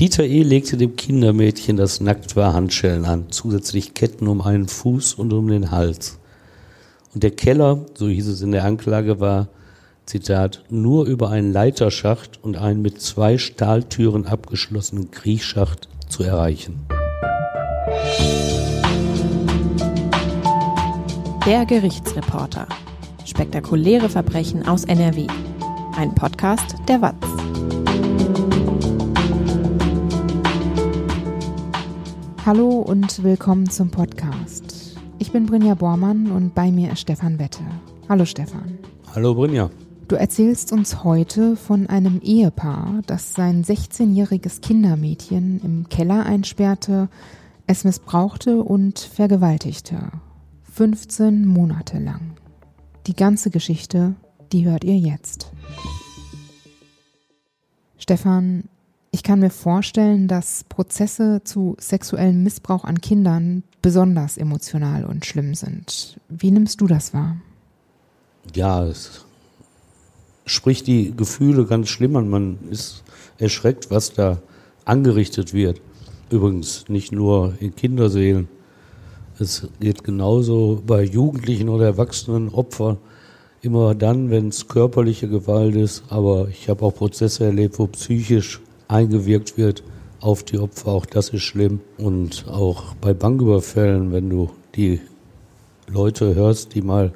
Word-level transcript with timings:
Dieter 0.00 0.24
E. 0.24 0.42
legte 0.42 0.78
dem 0.78 0.96
Kindermädchen, 0.96 1.76
das 1.76 2.00
nackt 2.00 2.34
war, 2.34 2.54
Handschellen 2.54 3.04
an, 3.04 3.26
zusätzlich 3.28 3.92
Ketten 3.92 4.28
um 4.28 4.40
einen 4.40 4.66
Fuß 4.66 5.12
und 5.12 5.30
um 5.34 5.46
den 5.46 5.70
Hals. 5.70 6.18
Und 7.12 7.22
der 7.22 7.32
Keller, 7.32 7.84
so 7.92 8.08
hieß 8.08 8.28
es 8.28 8.40
in 8.40 8.52
der 8.52 8.64
Anklage, 8.64 9.20
war, 9.20 9.48
Zitat, 10.06 10.64
nur 10.70 11.04
über 11.04 11.28
einen 11.28 11.52
Leiterschacht 11.52 12.42
und 12.42 12.56
einen 12.56 12.80
mit 12.80 13.02
zwei 13.02 13.36
Stahltüren 13.36 14.26
abgeschlossenen 14.26 15.10
Kriechschacht 15.10 15.90
zu 16.08 16.22
erreichen. 16.22 16.80
Der 21.44 21.66
Gerichtsreporter. 21.66 22.66
Spektakuläre 23.26 24.08
Verbrechen 24.08 24.66
aus 24.66 24.84
NRW. 24.84 25.26
Ein 25.94 26.14
Podcast 26.14 26.76
der 26.88 27.02
WAZ. 27.02 27.79
Hallo 32.46 32.78
und 32.78 33.22
willkommen 33.22 33.68
zum 33.68 33.90
Podcast. 33.90 34.96
Ich 35.18 35.30
bin 35.30 35.44
Brinja 35.44 35.74
Bormann 35.74 36.32
und 36.32 36.54
bei 36.54 36.72
mir 36.72 36.90
ist 36.90 37.00
Stefan 37.00 37.38
Wette. 37.38 37.62
Hallo 38.08 38.24
Stefan. 38.24 38.78
Hallo 39.14 39.34
Brinja. 39.34 39.68
Du 40.08 40.16
erzählst 40.16 40.72
uns 40.72 41.04
heute 41.04 41.54
von 41.54 41.86
einem 41.88 42.18
Ehepaar, 42.22 43.02
das 43.06 43.34
sein 43.34 43.62
16-jähriges 43.62 44.62
Kindermädchen 44.62 45.60
im 45.62 45.88
Keller 45.90 46.24
einsperrte, 46.24 47.10
es 47.66 47.84
missbrauchte 47.84 48.62
und 48.62 48.98
vergewaltigte. 48.98 50.10
15 50.72 51.46
Monate 51.46 51.98
lang. 51.98 52.36
Die 53.06 53.14
ganze 53.14 53.50
Geschichte, 53.50 54.14
die 54.50 54.64
hört 54.64 54.82
ihr 54.82 54.96
jetzt. 54.96 55.52
Stefan, 57.98 58.64
ich 59.12 59.22
kann 59.22 59.40
mir 59.40 59.50
vorstellen, 59.50 60.28
dass 60.28 60.64
Prozesse 60.64 61.42
zu 61.44 61.76
sexuellem 61.80 62.42
Missbrauch 62.42 62.84
an 62.84 63.00
Kindern 63.00 63.64
besonders 63.82 64.36
emotional 64.36 65.04
und 65.04 65.26
schlimm 65.26 65.54
sind. 65.54 66.18
Wie 66.28 66.50
nimmst 66.50 66.80
du 66.80 66.86
das 66.86 67.12
wahr? 67.12 67.36
Ja, 68.54 68.84
es 68.84 69.24
spricht 70.46 70.86
die 70.86 71.12
Gefühle 71.16 71.66
ganz 71.66 71.88
schlimm 71.88 72.16
an. 72.16 72.28
Man 72.28 72.58
ist 72.70 73.02
erschreckt, 73.38 73.90
was 73.90 74.12
da 74.12 74.40
angerichtet 74.84 75.52
wird. 75.52 75.80
Übrigens 76.30 76.84
nicht 76.88 77.10
nur 77.10 77.54
in 77.58 77.74
Kinderseelen. 77.74 78.48
Es 79.40 79.66
geht 79.80 80.04
genauso 80.04 80.82
bei 80.86 81.02
Jugendlichen 81.02 81.68
oder 81.68 81.86
Erwachsenen 81.86 82.50
Opfern 82.50 82.98
immer 83.62 83.94
dann, 83.94 84.30
wenn 84.30 84.48
es 84.48 84.68
körperliche 84.68 85.28
Gewalt 85.28 85.74
ist. 85.74 86.04
Aber 86.10 86.48
ich 86.48 86.68
habe 86.68 86.84
auch 86.84 86.94
Prozesse 86.94 87.44
erlebt, 87.44 87.78
wo 87.78 87.86
psychisch 87.88 88.60
eingewirkt 88.90 89.56
wird 89.56 89.82
auf 90.20 90.42
die 90.42 90.58
Opfer. 90.58 90.88
Auch 90.88 91.06
das 91.06 91.30
ist 91.30 91.42
schlimm. 91.42 91.80
Und 91.96 92.46
auch 92.48 92.94
bei 93.00 93.14
Banküberfällen, 93.14 94.12
wenn 94.12 94.28
du 94.28 94.50
die 94.74 95.00
Leute 95.88 96.34
hörst, 96.34 96.74
die 96.74 96.82
mal 96.82 97.12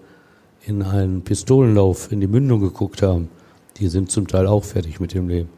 in 0.67 0.83
einen 0.83 1.23
Pistolenlauf 1.23 2.11
in 2.11 2.21
die 2.21 2.27
Mündung 2.27 2.61
geguckt 2.61 3.03
haben, 3.03 3.29
die 3.77 3.89
sind 3.89 4.11
zum 4.11 4.27
Teil 4.27 4.47
auch 4.47 4.65
fertig 4.65 5.01
mit 5.01 5.15
dem 5.15 5.29
Leben. 5.29 5.49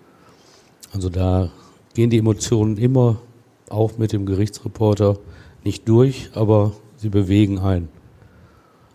Also 0.92 1.08
da 1.10 1.50
gehen 1.94 2.10
die 2.10 2.18
Emotionen 2.18 2.76
immer, 2.76 3.18
auch 3.68 3.98
mit 3.98 4.12
dem 4.12 4.26
Gerichtsreporter, 4.26 5.18
nicht 5.64 5.88
durch, 5.88 6.30
aber 6.34 6.72
sie 6.96 7.08
bewegen 7.08 7.58
ein. 7.58 7.88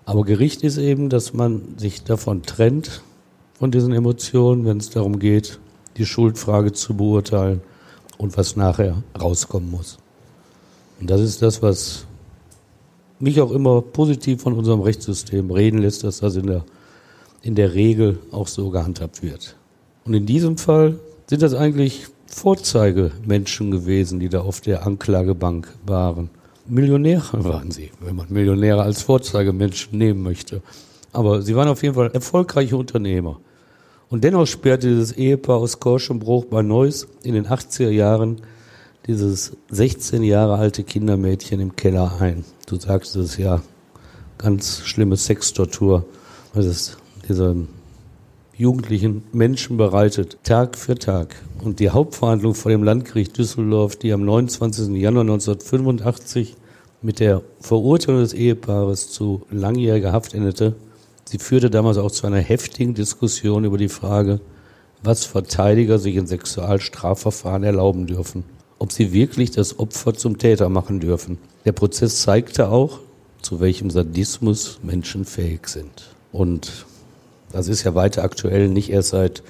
Aber 0.05 0.23
Gericht 0.23 0.63
ist 0.63 0.77
eben, 0.77 1.09
dass 1.09 1.33
man 1.33 1.77
sich 1.77 2.03
davon 2.03 2.41
trennt, 2.41 3.03
von 3.53 3.71
diesen 3.71 3.93
Emotionen, 3.93 4.65
wenn 4.65 4.77
es 4.77 4.89
darum 4.89 5.19
geht, 5.19 5.59
die 5.97 6.05
Schuldfrage 6.05 6.71
zu 6.73 6.95
beurteilen 6.95 7.61
und 8.17 8.37
was 8.37 8.55
nachher 8.55 9.03
rauskommen 9.19 9.71
muss. 9.71 9.97
Und 10.99 11.09
das 11.09 11.21
ist 11.21 11.41
das, 11.41 11.61
was 11.61 12.05
mich 13.19 13.41
auch 13.41 13.51
immer 13.51 13.81
positiv 13.81 14.41
von 14.41 14.53
unserem 14.53 14.81
Rechtssystem 14.81 15.51
reden 15.51 15.79
lässt, 15.79 16.03
dass 16.03 16.19
das 16.19 16.35
in 16.35 16.47
der, 16.47 16.63
in 17.41 17.55
der 17.55 17.73
Regel 17.73 18.19
auch 18.31 18.47
so 18.47 18.69
gehandhabt 18.69 19.23
wird. 19.23 19.55
Und 20.05 20.13
in 20.13 20.25
diesem 20.25 20.57
Fall 20.57 20.99
sind 21.27 21.41
das 21.41 21.53
eigentlich 21.53 22.07
Vorzeigemenschen 22.27 23.71
gewesen, 23.71 24.19
die 24.19 24.29
da 24.29 24.41
auf 24.41 24.61
der 24.61 24.85
Anklagebank 24.85 25.67
waren. 25.85 26.29
Millionäre 26.67 27.43
waren 27.43 27.71
sie, 27.71 27.91
wenn 27.99 28.15
man 28.15 28.27
Millionäre 28.29 28.81
als 28.81 29.01
Vorzeigemenschen 29.01 29.97
nehmen 29.97 30.23
möchte. 30.23 30.61
Aber 31.11 31.41
sie 31.41 31.55
waren 31.55 31.67
auf 31.67 31.83
jeden 31.83 31.95
Fall 31.95 32.11
erfolgreiche 32.11 32.77
Unternehmer. 32.77 33.39
Und 34.11 34.25
dennoch 34.25 34.45
sperrte 34.45 34.89
dieses 34.89 35.13
Ehepaar 35.13 35.57
aus 35.57 35.79
Korschenbruch 35.79 36.45
bei 36.45 36.61
Neuss 36.61 37.07
in 37.23 37.33
den 37.33 37.47
80er 37.47 37.89
Jahren 37.89 38.41
dieses 39.07 39.53
16 39.69 40.21
Jahre 40.23 40.57
alte 40.57 40.83
Kindermädchen 40.83 41.61
im 41.61 41.77
Keller 41.77 42.17
ein. 42.19 42.43
Du 42.67 42.75
sagst 42.75 43.15
es 43.15 43.37
ja, 43.37 43.61
ganz 44.37 44.81
schlimme 44.81 45.15
Sextortur, 45.15 46.05
was 46.53 46.65
es 46.65 46.97
diesem 47.29 47.69
jugendlichen 48.53 49.23
Menschen 49.31 49.77
bereitet, 49.77 50.37
Tag 50.43 50.77
für 50.77 50.95
Tag. 50.95 51.33
Und 51.63 51.79
die 51.79 51.89
Hauptverhandlung 51.89 52.53
vor 52.53 52.69
dem 52.69 52.83
Landgericht 52.83 53.37
Düsseldorf, 53.37 53.95
die 53.95 54.11
am 54.11 54.25
29. 54.25 54.89
Januar 54.89 55.21
1985 55.21 56.57
mit 57.01 57.21
der 57.21 57.43
Verurteilung 57.61 58.19
des 58.19 58.33
Ehepaares 58.33 59.09
zu 59.09 59.43
langjähriger 59.49 60.11
Haft 60.11 60.33
endete, 60.33 60.75
sie 61.31 61.39
führte 61.39 61.69
damals 61.69 61.97
auch 61.97 62.11
zu 62.11 62.27
einer 62.27 62.39
heftigen 62.39 62.93
Diskussion 62.93 63.63
über 63.63 63.77
die 63.77 63.89
Frage, 63.89 64.41
was 65.01 65.25
Verteidiger 65.25 65.97
sich 65.97 66.15
in 66.15 66.27
Sexualstrafverfahren 66.27 67.63
erlauben 67.63 68.05
dürfen 68.05 68.43
ob 68.81 68.91
sie 68.91 69.13
wirklich 69.13 69.51
das 69.51 69.77
Opfer 69.77 70.15
zum 70.15 70.39
Täter 70.39 70.67
machen 70.67 70.99
dürfen. 70.99 71.37
Der 71.65 71.71
Prozess 71.71 72.23
zeigte 72.23 72.69
auch, 72.69 72.97
zu 73.43 73.59
welchem 73.59 73.91
Sadismus 73.91 74.79
Menschen 74.81 75.23
fähig 75.23 75.67
sind. 75.67 76.15
Und 76.31 76.87
das 77.51 77.67
ist 77.67 77.83
ja 77.83 77.93
weiter 77.93 78.23
aktuell, 78.23 78.69
nicht 78.69 78.89
erst 78.89 79.09
seit 79.09 79.43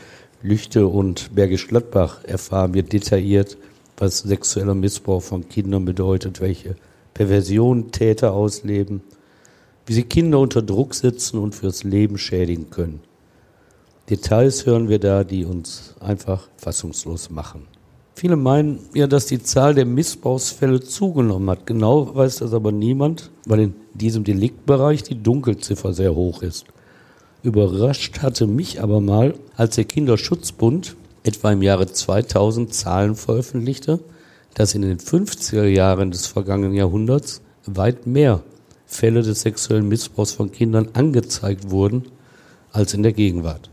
Lüchte 0.44 0.86
und 0.86 1.34
Bergisch 1.34 1.70
Gladbach 1.70 2.26
erfahren 2.26 2.74
wir 2.74 2.84
detailliert, 2.84 3.56
was 3.96 4.20
sexueller 4.20 4.76
Missbrauch 4.76 5.24
von 5.24 5.48
Kindern 5.48 5.86
bedeutet, 5.86 6.42
welche 6.42 6.76
Perversionen 7.14 7.94
Täter 7.94 8.34
ausleben, 8.34 9.02
wie 9.92 9.96
sie 9.96 10.04
Kinder 10.04 10.40
unter 10.40 10.62
Druck 10.62 10.96
setzen 10.96 11.38
und 11.38 11.54
fürs 11.54 11.84
Leben 11.84 12.18
schädigen 12.18 12.70
können. 12.70 13.02
Details 14.10 14.66
hören 14.66 14.88
wir 14.88 15.00
da, 15.00 15.26
die 15.26 15.44
uns 15.44 15.96
einfach 16.00 16.48
fassungslos 16.56 17.30
machen. 17.30 17.68
Viele 18.16 18.38
meinen 18.38 18.80
ja, 18.94 19.06
dass 19.06 19.26
die 19.26 19.44
Zahl 19.44 19.76
der 19.76 19.86
Missbrauchsfälle 19.86 20.80
zugenommen 20.80 21.50
hat. 21.50 21.66
Genau 21.66 22.16
weiß 22.16 22.38
das 22.38 22.54
aber 22.54 22.72
niemand, 22.72 23.32
weil 23.46 23.60
in 23.60 23.74
diesem 23.94 24.24
Deliktbereich 24.24 25.04
die 25.04 25.22
Dunkelziffer 25.22 25.92
sehr 25.92 26.16
hoch 26.16 26.42
ist. 26.42 26.68
Überrascht 27.44 28.20
hatte 28.22 28.48
mich 28.48 28.82
aber 28.82 29.02
mal, 29.02 29.34
als 29.58 29.76
der 29.76 29.84
Kinderschutzbund 29.84 30.96
etwa 31.24 31.52
im 31.52 31.62
Jahre 31.62 31.86
2000 31.86 32.74
Zahlen 32.74 33.16
veröffentlichte, 33.16 34.00
dass 34.54 34.74
in 34.74 34.84
den 34.84 35.00
50er 35.00 35.66
Jahren 35.66 36.12
des 36.12 36.28
vergangenen 36.28 36.76
Jahrhunderts 36.76 37.42
weit 37.66 38.08
mehr 38.08 38.42
Fälle 38.92 39.22
des 39.22 39.42
sexuellen 39.42 39.88
Missbrauchs 39.88 40.34
von 40.34 40.52
Kindern 40.52 40.90
angezeigt 40.94 41.72
wurden 41.72 42.04
als 42.74 42.94
in 42.94 43.04
der 43.04 43.14
Gegenwart. 43.14 43.70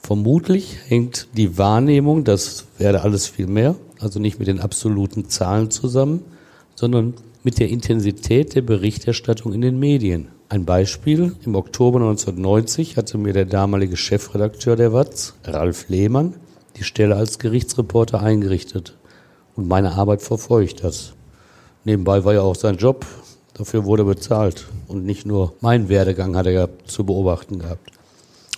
Vermutlich 0.00 0.78
hängt 0.86 1.28
die 1.36 1.58
Wahrnehmung, 1.58 2.22
das 2.22 2.66
werde 2.78 3.02
alles 3.02 3.26
viel 3.26 3.48
mehr, 3.48 3.74
also 3.98 4.20
nicht 4.20 4.38
mit 4.38 4.46
den 4.46 4.60
absoluten 4.60 5.28
Zahlen 5.28 5.70
zusammen, 5.70 6.22
sondern 6.76 7.14
mit 7.42 7.58
der 7.58 7.70
Intensität 7.70 8.54
der 8.54 8.62
Berichterstattung 8.62 9.52
in 9.52 9.60
den 9.62 9.78
Medien. 9.78 10.28
Ein 10.48 10.64
Beispiel, 10.64 11.34
im 11.44 11.56
Oktober 11.56 11.98
1990 11.98 12.96
hatte 12.96 13.18
mir 13.18 13.32
der 13.32 13.46
damalige 13.46 13.96
Chefredakteur 13.96 14.76
der 14.76 14.92
WAZ, 14.92 15.34
Ralf 15.44 15.88
Lehmann, 15.88 16.34
die 16.76 16.84
Stelle 16.84 17.16
als 17.16 17.40
Gerichtsreporter 17.40 18.22
eingerichtet. 18.22 18.96
Und 19.56 19.66
meine 19.66 19.92
Arbeit 19.92 20.22
verfolgt 20.22 20.84
das. 20.84 21.14
Nebenbei 21.84 22.24
war 22.24 22.34
ja 22.34 22.42
auch 22.42 22.54
sein 22.54 22.76
Job, 22.76 23.04
dafür 23.54 23.84
wurde 23.84 24.04
bezahlt. 24.04 24.66
Und 24.88 25.04
nicht 25.04 25.26
nur 25.26 25.54
mein 25.60 25.88
Werdegang 25.88 26.36
hat 26.36 26.46
er 26.46 26.52
ja 26.52 26.68
zu 26.86 27.04
beobachten 27.04 27.58
gehabt. 27.58 27.90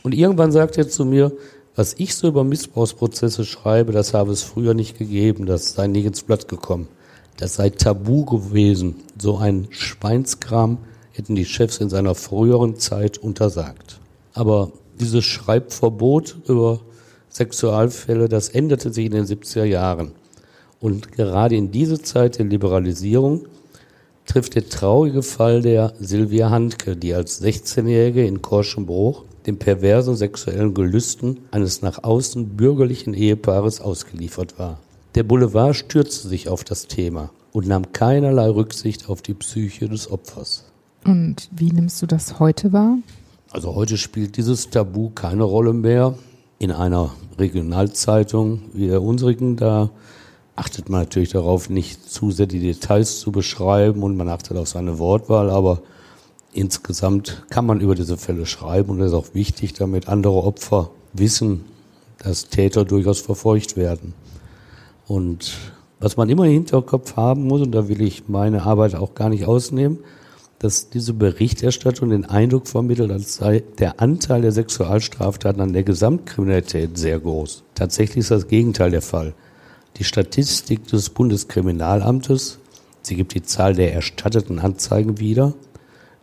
Und 0.03 0.15
irgendwann 0.15 0.53
sagt 0.53 0.77
er 0.79 0.89
zu 0.89 1.05
mir, 1.05 1.33
was 1.77 1.95
ich 1.99 2.15
so 2.15 2.29
über 2.29 2.45
Missbrauchsprozesse 2.45 3.45
schreibe, 3.45 3.93
das 3.93 4.15
habe 4.15 4.33
es 4.33 4.43
früher 4.43 4.75
nicht 4.75 4.97
gegeben, 4.97 5.47
das 5.47 5.73
sei 5.73 5.87
nie 5.89 6.05
ins 6.05 6.23
Blatt 6.23 6.47
gekommen. 6.47 6.89
Das 7.37 7.57
sei 7.57 7.71
tabu 7.71 8.25
gewesen. 8.25 8.97
So 9.19 9.39
ein 9.39 9.67
Schweinskram 9.71 10.79
hätten 11.13 11.35
die 11.35 11.45
Chefs 11.45 11.79
in 11.79 11.89
seiner 11.89 12.15
früheren 12.15 12.77
Zeit 12.77 13.19
untersagt. 13.19 13.99
Aber 14.35 14.71
dieses 15.01 15.25
Schreibverbot 15.25 16.37
über 16.47 16.81
Sexualfälle, 17.29 18.29
das 18.29 18.49
änderte 18.49 18.93
sich 18.93 19.07
in 19.07 19.13
den 19.13 19.25
70er 19.25 19.65
Jahren. 19.65 20.13
Und 20.81 21.13
gerade 21.13 21.57
in 21.57 21.73
diese 21.73 22.01
Zeit 22.01 22.39
der 22.39 22.47
Liberalisierung 22.47 23.47
trifft 24.27 24.55
der 24.55 24.69
traurige 24.69 25.23
Fall 25.23 25.63
der 25.63 25.93
Silvia 26.01 26.51
Handke, 26.51 26.97
die 26.97 27.15
als 27.15 27.43
16-Jährige 27.43 28.27
in 28.27 28.43
Korschenbruch 28.43 29.25
den 29.47 29.59
perversen 29.59 30.17
sexuellen 30.17 30.75
Gelüsten 30.75 31.41
eines 31.51 31.83
nach 31.83 32.03
außen 32.03 32.57
bürgerlichen 32.57 33.15
Ehepaares 33.15 33.81
ausgeliefert 33.81 34.59
war. 34.59 34.79
Der 35.15 35.23
Boulevard 35.23 35.77
stürzte 35.77 36.29
sich 36.29 36.49
auf 36.49 36.65
das 36.65 36.87
Thema 36.87 37.31
und 37.53 37.69
nahm 37.69 37.93
keinerlei 37.93 38.49
Rücksicht 38.49 39.09
auf 39.09 39.23
die 39.23 39.35
Psyche 39.35 39.89
des 39.89 40.11
Opfers. 40.11 40.65
Und 41.05 41.49
wie 41.53 41.71
nimmst 41.71 42.01
du 42.03 42.07
das 42.07 42.41
heute 42.41 42.73
wahr? 42.73 42.99
Also 43.51 43.75
heute 43.75 43.97
spielt 43.99 44.37
dieses 44.37 44.71
Tabu 44.71 45.11
keine 45.11 45.45
Rolle 45.45 45.73
mehr. 45.73 46.15
In 46.59 46.73
einer 46.73 47.13
Regionalzeitung 47.39 48.63
wie 48.73 48.89
der 48.89 49.03
unsrigen, 49.03 49.57
da 49.57 49.91
achtet 50.57 50.89
man 50.89 51.01
natürlich 51.01 51.31
darauf, 51.31 51.69
nicht 51.69 52.09
zu 52.09 52.31
sehr 52.31 52.47
die 52.47 52.61
Details 52.61 53.19
zu 53.19 53.33
beschreiben 53.33 54.03
und 54.03 54.17
man 54.17 54.29
achtet 54.29 54.57
auf 54.57 54.69
seine 54.69 54.99
Wortwahl, 54.99 55.51
aber 55.51 55.81
insgesamt 56.53 57.45
kann 57.51 57.67
man 57.67 57.81
über 57.81 57.95
diese 57.95 58.17
Fälle 58.17 58.47
schreiben 58.47 58.91
und 58.91 59.01
es 59.01 59.09
ist 59.09 59.15
auch 59.15 59.35
wichtig, 59.35 59.73
damit 59.73 60.09
andere 60.09 60.43
Opfer 60.43 60.91
wissen, 61.13 61.65
dass 62.19 62.49
Täter 62.49 62.85
durchaus 62.85 63.21
verfolgt 63.21 63.77
werden. 63.77 64.15
Und 65.07 65.55
was 65.99 66.17
man 66.17 66.29
immer 66.29 66.45
im 66.45 66.53
Hinterkopf 66.53 67.17
haben 67.17 67.45
muss, 67.45 67.63
und 67.63 67.73
da 67.73 67.89
will 67.89 68.01
ich 68.01 68.29
meine 68.29 68.63
Arbeit 68.63 68.95
auch 68.95 69.15
gar 69.15 69.29
nicht 69.29 69.47
ausnehmen, 69.47 69.99
dass 70.59 70.89
diese 70.89 71.13
Berichterstattung 71.13 72.11
den 72.11 72.25
Eindruck 72.25 72.69
vermittelt, 72.69 73.11
als 73.11 73.37
sei 73.37 73.65
der 73.79 74.01
Anteil 74.01 74.43
der 74.43 74.53
Sexualstraftaten 74.53 75.61
an 75.61 75.73
der 75.73 75.83
Gesamtkriminalität 75.83 76.97
sehr 76.97 77.19
groß. 77.19 77.65
Tatsächlich 77.75 78.19
ist 78.19 78.31
das 78.31 78.49
Gegenteil 78.49 78.91
der 78.91 79.03
Fall. 79.03 79.35
Die 79.99 80.05
Statistik 80.05 80.89
des 80.89 81.11
Bundeskriminalamtes, 81.11 82.59
sie 83.03 83.15
gibt 83.15 83.33
die 83.35 83.43
Zahl 83.43 83.75
der 83.75 83.95
erstatteten 83.95 84.59
Anzeigen 84.59 85.21
wieder, 85.21 85.55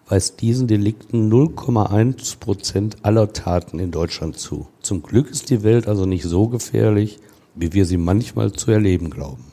weist 0.09 0.41
diesen 0.41 0.67
Delikten 0.67 1.31
0,1 1.31 2.37
Prozent 2.37 2.97
aller 3.03 3.31
Taten 3.31 3.79
in 3.79 3.91
Deutschland 3.91 4.37
zu. 4.37 4.67
Zum 4.81 5.03
Glück 5.03 5.29
ist 5.29 5.49
die 5.49 5.63
Welt 5.63 5.87
also 5.87 6.05
nicht 6.05 6.25
so 6.25 6.49
gefährlich, 6.49 7.19
wie 7.55 7.71
wir 7.71 7.85
sie 7.85 7.95
manchmal 7.95 8.51
zu 8.51 8.71
erleben 8.71 9.09
glauben. 9.09 9.45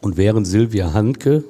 Und 0.00 0.16
während 0.16 0.46
Silvia 0.46 0.92
Handke 0.92 1.42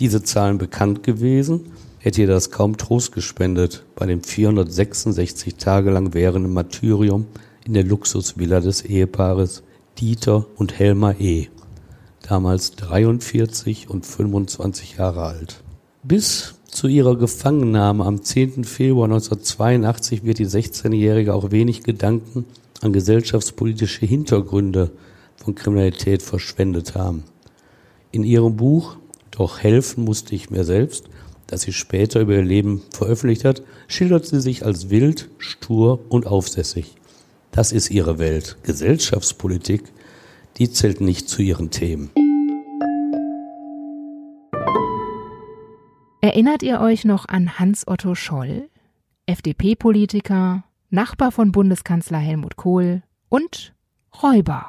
diese 0.00 0.24
Zahlen 0.24 0.58
bekannt 0.58 1.04
gewesen, 1.04 1.70
hätte 1.98 2.22
ihr 2.22 2.26
das 2.26 2.50
kaum 2.50 2.76
Trost 2.76 3.12
gespendet 3.12 3.84
bei 3.94 4.06
dem 4.06 4.24
466 4.24 5.54
Tage 5.54 5.92
lang 5.92 6.12
währenden 6.12 6.52
Martyrium 6.52 7.26
in 7.64 7.74
der 7.74 7.84
Luxusvilla 7.84 8.58
des 8.58 8.82
Ehepaares 8.82 9.62
Dieter 9.98 10.46
und 10.56 10.76
Helma 10.78 11.12
E., 11.20 11.48
damals 12.32 12.70
43 12.76 13.90
und 13.90 14.06
25 14.06 14.96
Jahre 14.96 15.24
alt. 15.24 15.62
Bis 16.02 16.54
zu 16.64 16.88
ihrer 16.88 17.14
Gefangennahme 17.14 18.06
am 18.06 18.22
10. 18.22 18.64
Februar 18.64 19.04
1982 19.04 20.24
wird 20.24 20.38
die 20.38 20.46
16-Jährige 20.46 21.34
auch 21.34 21.50
wenig 21.50 21.82
Gedanken 21.82 22.46
an 22.80 22.94
gesellschaftspolitische 22.94 24.06
Hintergründe 24.06 24.92
von 25.36 25.54
Kriminalität 25.54 26.22
verschwendet 26.22 26.94
haben. 26.94 27.24
In 28.12 28.24
ihrem 28.24 28.56
Buch 28.56 28.96
Doch 29.30 29.60
helfen 29.60 30.04
musste 30.04 30.34
ich 30.34 30.48
mir 30.48 30.64
selbst, 30.64 31.10
das 31.48 31.60
sie 31.60 31.74
später 31.74 32.20
über 32.20 32.32
ihr 32.32 32.42
Leben 32.42 32.80
veröffentlicht 32.94 33.44
hat, 33.44 33.62
schildert 33.88 34.24
sie 34.24 34.40
sich 34.40 34.64
als 34.64 34.88
wild, 34.88 35.28
stur 35.36 36.00
und 36.08 36.26
aufsässig. 36.26 36.94
Das 37.50 37.72
ist 37.72 37.90
ihre 37.90 38.18
Welt. 38.18 38.56
Gesellschaftspolitik, 38.62 39.82
die 40.58 40.70
zählt 40.70 41.00
nicht 41.00 41.28
zu 41.28 41.42
ihren 41.42 41.70
Themen. 41.70 42.10
Erinnert 46.20 46.62
ihr 46.62 46.80
euch 46.80 47.04
noch 47.04 47.26
an 47.26 47.58
Hans-Otto 47.58 48.14
Scholl? 48.14 48.68
FDP-Politiker, 49.26 50.64
Nachbar 50.90 51.32
von 51.32 51.52
Bundeskanzler 51.52 52.18
Helmut 52.18 52.56
Kohl 52.56 53.02
und 53.28 53.74
Räuber. 54.22 54.66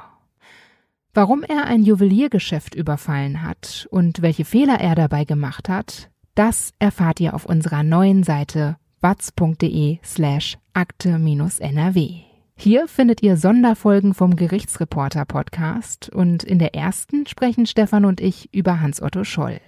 Warum 1.13 1.43
er 1.43 1.65
ein 1.65 1.83
Juweliergeschäft 1.83 2.73
überfallen 2.73 3.43
hat 3.43 3.87
und 3.91 4.21
welche 4.21 4.45
Fehler 4.45 4.79
er 4.79 4.95
dabei 4.95 5.25
gemacht 5.25 5.69
hat, 5.69 6.09
das 6.33 6.71
erfahrt 6.79 7.19
ihr 7.19 7.35
auf 7.35 7.45
unserer 7.45 7.83
neuen 7.83 8.23
Seite 8.23 8.77
watz.de 9.01 9.99
slash 10.03 10.57
akte-nrw. 10.73 12.32
Hier 12.55 12.87
findet 12.87 13.21
ihr 13.23 13.35
Sonderfolgen 13.35 14.13
vom 14.13 14.35
Gerichtsreporter 14.35 15.25
Podcast 15.25 16.09
und 16.09 16.43
in 16.43 16.59
der 16.59 16.75
ersten 16.75 17.25
sprechen 17.25 17.65
Stefan 17.65 18.05
und 18.05 18.21
ich 18.21 18.53
über 18.53 18.79
Hans-Otto 18.79 19.23
Scholl. 19.23 19.59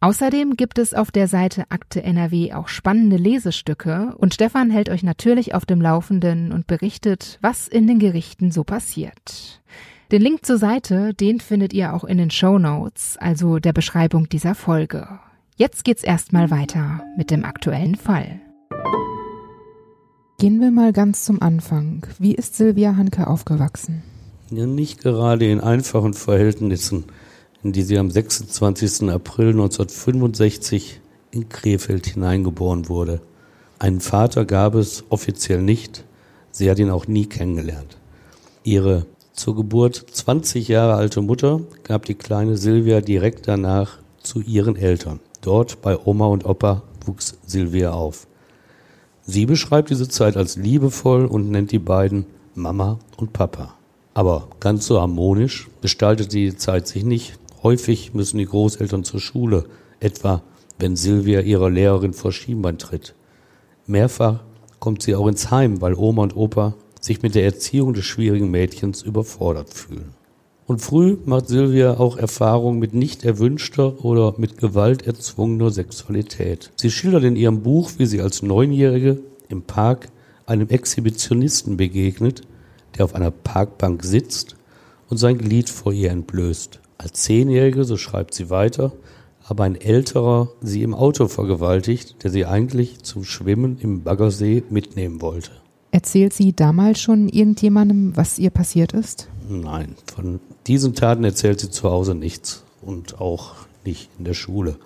Außerdem 0.00 0.56
gibt 0.56 0.78
es 0.78 0.92
auf 0.92 1.10
der 1.10 1.28
Seite 1.28 1.64
Akte 1.70 2.02
NRW 2.02 2.52
auch 2.52 2.68
spannende 2.68 3.16
Lesestücke 3.16 4.14
und 4.18 4.34
Stefan 4.34 4.70
hält 4.70 4.90
euch 4.90 5.02
natürlich 5.02 5.54
auf 5.54 5.64
dem 5.64 5.80
Laufenden 5.80 6.52
und 6.52 6.66
berichtet, 6.66 7.38
was 7.40 7.68
in 7.68 7.86
den 7.86 7.98
Gerichten 7.98 8.52
so 8.52 8.64
passiert. 8.64 9.62
Den 10.12 10.20
Link 10.20 10.44
zur 10.44 10.58
Seite, 10.58 11.14
den 11.14 11.40
findet 11.40 11.72
ihr 11.72 11.94
auch 11.94 12.04
in 12.04 12.18
den 12.18 12.30
Show 12.30 12.58
Notes, 12.58 13.16
also 13.16 13.58
der 13.58 13.72
Beschreibung 13.72 14.28
dieser 14.28 14.54
Folge. 14.54 15.08
Jetzt 15.56 15.84
geht's 15.84 16.04
erstmal 16.04 16.50
weiter 16.50 17.02
mit 17.16 17.30
dem 17.30 17.44
aktuellen 17.44 17.94
Fall. 17.94 18.40
Gehen 20.44 20.60
wir 20.60 20.70
mal 20.70 20.92
ganz 20.92 21.24
zum 21.24 21.40
Anfang. 21.40 22.06
Wie 22.18 22.34
ist 22.34 22.54
Silvia 22.54 22.96
Hanke 22.96 23.28
aufgewachsen? 23.28 24.02
Ja, 24.50 24.66
nicht 24.66 25.00
gerade 25.00 25.50
in 25.50 25.58
einfachen 25.58 26.12
Verhältnissen 26.12 27.04
in 27.62 27.72
die 27.72 27.80
sie 27.80 27.96
am 27.96 28.10
26. 28.10 29.08
April 29.08 29.52
1965 29.52 31.00
in 31.30 31.48
Krefeld 31.48 32.08
hineingeboren 32.08 32.90
wurde. 32.90 33.22
Einen 33.78 34.00
Vater 34.00 34.44
gab 34.44 34.74
es 34.74 35.04
offiziell 35.08 35.62
nicht, 35.62 36.04
sie 36.50 36.70
hat 36.70 36.78
ihn 36.78 36.90
auch 36.90 37.06
nie 37.06 37.24
kennengelernt. 37.24 37.96
Ihre 38.64 39.06
zur 39.32 39.56
Geburt 39.56 39.94
20 40.12 40.68
Jahre 40.68 40.96
alte 40.96 41.22
Mutter 41.22 41.62
gab 41.84 42.04
die 42.04 42.16
kleine 42.16 42.58
Silvia 42.58 43.00
direkt 43.00 43.48
danach 43.48 43.96
zu 44.22 44.42
ihren 44.42 44.76
Eltern. 44.76 45.20
Dort 45.40 45.80
bei 45.80 45.96
Oma 46.04 46.26
und 46.26 46.44
Opa 46.44 46.82
wuchs 47.06 47.38
Silvia 47.46 47.92
auf. 47.92 48.26
Sie 49.26 49.46
beschreibt 49.46 49.90
diese 49.90 50.08
Zeit 50.08 50.36
als 50.36 50.56
liebevoll 50.56 51.24
und 51.24 51.50
nennt 51.50 51.72
die 51.72 51.78
beiden 51.78 52.26
Mama 52.54 52.98
und 53.16 53.32
Papa. 53.32 53.74
Aber 54.12 54.48
ganz 54.60 54.86
so 54.86 55.00
harmonisch 55.00 55.70
gestaltet 55.80 56.32
die 56.32 56.56
Zeit 56.56 56.86
sich 56.86 57.04
nicht. 57.04 57.38
Häufig 57.62 58.12
müssen 58.12 58.38
die 58.38 58.44
Großeltern 58.44 59.02
zur 59.02 59.20
Schule, 59.20 59.64
etwa 59.98 60.42
wenn 60.78 60.96
Silvia 60.96 61.40
ihrer 61.40 61.70
Lehrerin 61.70 62.12
vor 62.12 62.32
Schienbein 62.32 62.78
tritt. 62.78 63.14
Mehrfach 63.86 64.40
kommt 64.78 65.02
sie 65.02 65.14
auch 65.14 65.26
ins 65.26 65.50
Heim, 65.50 65.80
weil 65.80 65.94
Oma 65.94 66.22
und 66.22 66.36
Opa 66.36 66.74
sich 67.00 67.22
mit 67.22 67.34
der 67.34 67.44
Erziehung 67.44 67.94
des 67.94 68.04
schwierigen 68.04 68.50
Mädchens 68.50 69.02
überfordert 69.02 69.72
fühlen. 69.72 70.14
Und 70.66 70.80
früh 70.80 71.18
macht 71.26 71.48
Silvia 71.48 71.98
auch 71.98 72.16
Erfahrungen 72.16 72.78
mit 72.78 72.94
nicht 72.94 73.24
erwünschter 73.24 74.04
oder 74.04 74.34
mit 74.38 74.56
Gewalt 74.56 75.06
erzwungener 75.06 75.70
Sexualität. 75.70 76.70
Sie 76.76 76.90
schildert 76.90 77.24
in 77.24 77.36
ihrem 77.36 77.62
Buch, 77.62 77.92
wie 77.98 78.06
sie 78.06 78.22
als 78.22 78.42
Neunjährige 78.42 79.18
im 79.48 79.62
Park 79.62 80.08
einem 80.46 80.68
Exhibitionisten 80.68 81.76
begegnet, 81.76 82.42
der 82.96 83.04
auf 83.04 83.14
einer 83.14 83.30
Parkbank 83.30 84.04
sitzt 84.04 84.56
und 85.10 85.18
sein 85.18 85.38
Glied 85.38 85.68
vor 85.68 85.92
ihr 85.92 86.10
entblößt 86.10 86.80
als 86.98 87.22
Zehnjährige, 87.22 87.84
so 87.84 87.96
schreibt 87.96 88.34
sie 88.34 88.50
weiter, 88.50 88.92
aber 89.46 89.64
ein 89.64 89.76
älterer 89.76 90.48
sie 90.60 90.82
im 90.82 90.94
Auto 90.94 91.28
vergewaltigt, 91.28 92.22
der 92.24 92.30
sie 92.30 92.46
eigentlich 92.46 93.02
zum 93.02 93.24
Schwimmen 93.24 93.78
im 93.80 94.02
Baggersee 94.02 94.62
mitnehmen 94.70 95.20
wollte. 95.20 95.50
Erzählt 95.90 96.32
sie 96.32 96.54
damals 96.54 97.00
schon 97.00 97.28
irgendjemandem, 97.28 98.16
was 98.16 98.38
ihr 98.38 98.50
passiert 98.50 98.92
ist? 98.92 99.28
Nein, 99.46 99.96
von 100.14 100.40
diesen 100.66 100.94
Taten 100.94 101.24
erzählt 101.24 101.60
sie 101.60 101.70
zu 101.70 101.90
Hause 101.90 102.14
nichts 102.14 102.64
und 102.80 103.20
auch 103.20 103.54
nicht 103.84 104.08
in 104.18 104.24
der 104.24 104.34
Schule, 104.34 104.76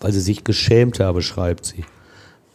weil 0.00 0.12
sie 0.12 0.20
sich 0.20 0.44
geschämt 0.44 1.00
habe, 1.00 1.20
schreibt 1.20 1.66
sie, 1.66 1.84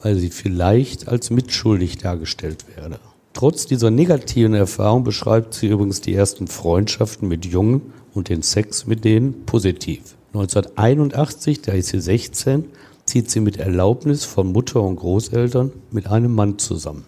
weil 0.01 0.15
sie 0.15 0.29
vielleicht 0.29 1.09
als 1.09 1.29
mitschuldig 1.29 1.97
dargestellt 1.97 2.65
werde. 2.75 2.99
Trotz 3.33 3.65
dieser 3.65 3.91
negativen 3.91 4.53
Erfahrung 4.53 5.03
beschreibt 5.03 5.53
sie 5.53 5.67
übrigens 5.67 6.01
die 6.01 6.13
ersten 6.13 6.47
Freundschaften 6.47 7.27
mit 7.27 7.45
Jungen 7.45 7.93
und 8.13 8.29
den 8.29 8.41
Sex 8.41 8.85
mit 8.87 9.03
denen 9.03 9.45
positiv. 9.45 10.15
1981, 10.33 11.61
da 11.61 11.73
ist 11.73 11.89
sie 11.89 11.99
16, 11.99 12.65
zieht 13.05 13.29
sie 13.29 13.39
mit 13.39 13.57
Erlaubnis 13.57 14.23
von 14.23 14.51
Mutter 14.51 14.81
und 14.81 14.95
Großeltern 14.95 15.71
mit 15.91 16.07
einem 16.07 16.33
Mann 16.33 16.57
zusammen. 16.57 17.05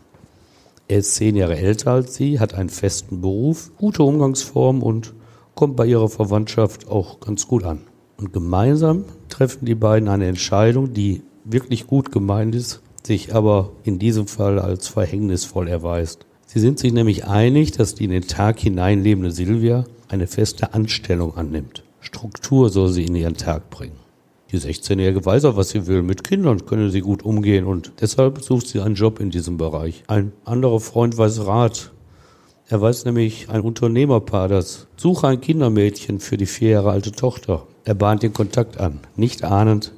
Er 0.92 0.98
ist 0.98 1.16
zehn 1.16 1.38
Jahre 1.38 1.58
älter 1.58 1.92
als 1.92 2.16
sie, 2.16 2.38
hat 2.38 2.54
einen 2.54 2.68
festen 2.68 3.22
Beruf, 3.22 3.72
gute 3.78 4.04
Umgangsform 4.04 4.84
und 4.84 5.14
kommt 5.56 5.78
bei 5.78 5.86
ihrer 5.86 6.10
Verwandtschaft 6.10 6.90
auch 6.90 7.22
ganz 7.22 7.48
gut 7.48 7.64
an. 7.64 7.84
Und 8.18 8.34
gemeinsam 8.34 9.06
treffen 9.30 9.66
die 9.66 9.76
beiden 9.76 10.10
eine 10.10 10.28
Entscheidung, 10.28 10.92
die 10.92 11.22
wirklich 11.46 11.88
gut 11.88 12.12
gemeint 12.12 12.56
ist, 12.56 12.82
sich 13.04 13.34
aber 13.34 13.72
in 13.86 14.00
diesem 14.00 14.28
Fall 14.28 14.60
als 14.60 14.90
verhängnisvoll 14.90 15.70
erweist. 15.70 16.26
Sie 16.46 16.60
sind 16.60 16.78
sich 16.78 16.92
nämlich 16.92 17.24
einig, 17.24 17.72
dass 17.72 17.96
die 17.96 18.04
in 18.04 18.12
den 18.12 18.28
Tag 18.28 18.60
hineinlebende 18.60 19.32
Silvia 19.32 19.86
eine 20.10 20.28
feste 20.28 20.74
Anstellung 20.74 21.38
annimmt. 21.38 21.86
Struktur 22.02 22.70
soll 22.70 22.90
sie 22.90 23.06
in 23.06 23.16
ihren 23.16 23.38
Tag 23.38 23.70
bringen. 23.70 24.01
Die 24.52 24.60
16-Jährige 24.60 25.26
weiß 25.26 25.46
auch, 25.46 25.56
was 25.56 25.70
sie 25.70 25.88
will. 25.88 26.04
Mit 26.04 26.26
Kindern 26.26 26.66
könne 26.66 26.90
sie 26.90 27.00
gut 27.00 27.24
umgehen 27.24 27.66
und 27.66 27.94
deshalb 28.02 28.44
sucht 28.44 28.68
sie 28.68 28.82
einen 28.82 28.96
Job 28.96 29.22
in 29.22 29.30
diesem 29.30 29.58
Bereich. 29.58 30.04
Ein 30.08 30.34
anderer 30.44 30.82
Freund 30.82 31.18
weiß 31.18 31.46
Rat. 31.46 31.92
Er 32.68 32.82
weiß 32.82 33.06
nämlich 33.06 33.50
ein 33.50 33.62
Unternehmerpaar, 33.62 34.48
das 34.50 34.88
suche 34.98 35.28
ein 35.28 35.42
Kindermädchen 35.42 36.20
für 36.20 36.38
die 36.38 36.46
vier 36.46 36.70
Jahre 36.70 36.92
alte 36.92 37.12
Tochter. 37.12 37.66
Er 37.86 37.96
bahnt 37.96 38.24
den 38.24 38.34
Kontakt 38.34 38.78
an, 38.78 39.00
nicht 39.16 39.44
ahnend, 39.44 39.94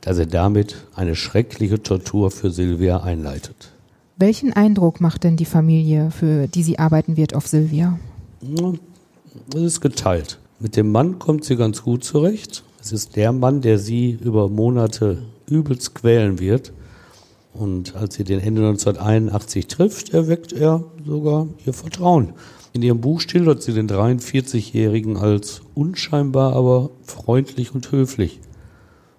dass 0.00 0.18
er 0.18 0.26
damit 0.26 0.86
eine 0.94 1.14
schreckliche 1.14 1.82
Tortur 1.82 2.30
für 2.30 2.50
Silvia 2.50 3.00
einleitet. 3.00 3.72
Welchen 4.16 4.52
Eindruck 4.52 5.00
macht 5.00 5.24
denn 5.24 5.36
die 5.36 5.44
Familie, 5.44 6.10
für 6.10 6.48
die 6.48 6.62
sie 6.62 6.78
arbeiten 6.78 7.16
wird, 7.16 7.34
auf 7.34 7.46
Silvia? 7.46 7.98
Das 9.50 9.62
ist 9.62 9.80
geteilt. 9.80 10.38
Mit 10.58 10.76
dem 10.76 10.90
Mann 10.92 11.18
kommt 11.18 11.44
sie 11.44 11.56
ganz 11.56 11.82
gut 11.82 12.04
zurecht. 12.04 12.64
Es 12.80 12.92
ist 12.92 13.16
der 13.16 13.32
Mann, 13.32 13.60
der 13.60 13.78
sie 13.78 14.18
über 14.22 14.48
Monate 14.48 15.22
übelst 15.48 15.94
quälen 15.94 16.38
wird. 16.38 16.72
Und 17.52 17.96
als 17.96 18.14
sie 18.14 18.24
den 18.24 18.38
Ende 18.38 18.60
1981 18.62 19.66
trifft, 19.66 20.14
erweckt 20.14 20.52
er 20.52 20.84
sogar 21.04 21.48
ihr 21.66 21.72
Vertrauen. 21.72 22.34
In 22.72 22.82
ihrem 22.82 23.00
Buch 23.00 23.20
schildert 23.20 23.62
sie 23.62 23.72
den 23.72 23.88
43-Jährigen 23.88 25.16
als 25.16 25.62
unscheinbar, 25.74 26.54
aber 26.54 26.90
freundlich 27.02 27.74
und 27.74 27.90
höflich. 27.90 28.40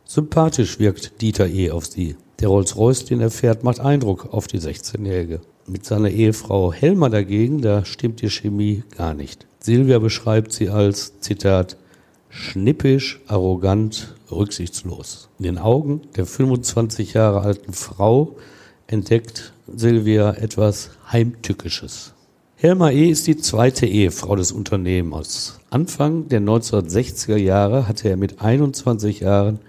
Sympathisch 0.05 0.79
wirkt 0.79 1.21
Dieter 1.21 1.47
E. 1.47 1.71
auf 1.71 1.85
sie. 1.85 2.15
Der 2.39 2.47
Rolls-Royce, 2.47 3.05
den 3.05 3.19
er 3.19 3.31
fährt, 3.31 3.63
macht 3.63 3.81
Eindruck 3.81 4.33
auf 4.33 4.47
die 4.47 4.59
16-Jährige. 4.59 5.41
Mit 5.67 5.85
seiner 5.85 6.09
Ehefrau 6.09 6.71
Helmer 6.71 7.09
dagegen, 7.09 7.61
da 7.61 7.83
stimmt 7.83 8.21
die 8.21 8.29
Chemie 8.29 8.83
gar 8.95 9.13
nicht. 9.13 9.45
Silvia 9.59 9.99
beschreibt 9.99 10.53
sie 10.53 10.69
als, 10.69 11.19
Zitat, 11.19 11.75
schnippisch, 12.29 13.19
arrogant, 13.27 14.15
rücksichtslos. 14.31 15.29
In 15.39 15.43
den 15.43 15.57
Augen 15.57 16.01
der 16.15 16.25
25 16.25 17.13
Jahre 17.13 17.41
alten 17.41 17.74
Frau 17.74 18.36
entdeckt 18.88 19.53
Silvia 19.67 20.31
etwas 20.31 20.91
Heimtückisches. 21.12 22.13
Helma 22.55 22.89
E. 22.89 23.09
ist 23.09 23.27
die 23.27 23.38
zweite 23.38 23.86
Ehefrau 23.86 24.36
des 24.36 24.51
Unternehmers. 24.51 25.59
Anfang 25.69 26.27
der 26.27 26.41
1960er 26.41 27.38
Jahre 27.38 27.88
hatte 27.88 28.09
er 28.09 28.17
mit 28.17 28.41
21 28.41 29.21
Jahren 29.21 29.59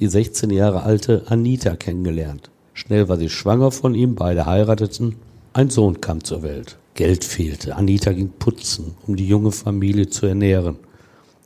die 0.00 0.08
16 0.08 0.50
Jahre 0.50 0.82
alte 0.82 1.24
Anita 1.28 1.76
kennengelernt. 1.76 2.50
Schnell 2.74 3.08
war 3.08 3.18
sie 3.18 3.28
schwanger 3.28 3.70
von 3.70 3.94
ihm, 3.94 4.14
beide 4.14 4.46
heirateten. 4.46 5.16
Ein 5.52 5.70
Sohn 5.70 6.00
kam 6.00 6.24
zur 6.24 6.42
Welt. 6.42 6.76
Geld 6.94 7.24
fehlte. 7.24 7.76
Anita 7.76 8.12
ging 8.12 8.30
putzen, 8.38 8.94
um 9.06 9.16
die 9.16 9.28
junge 9.28 9.52
Familie 9.52 10.08
zu 10.08 10.26
ernähren. 10.26 10.76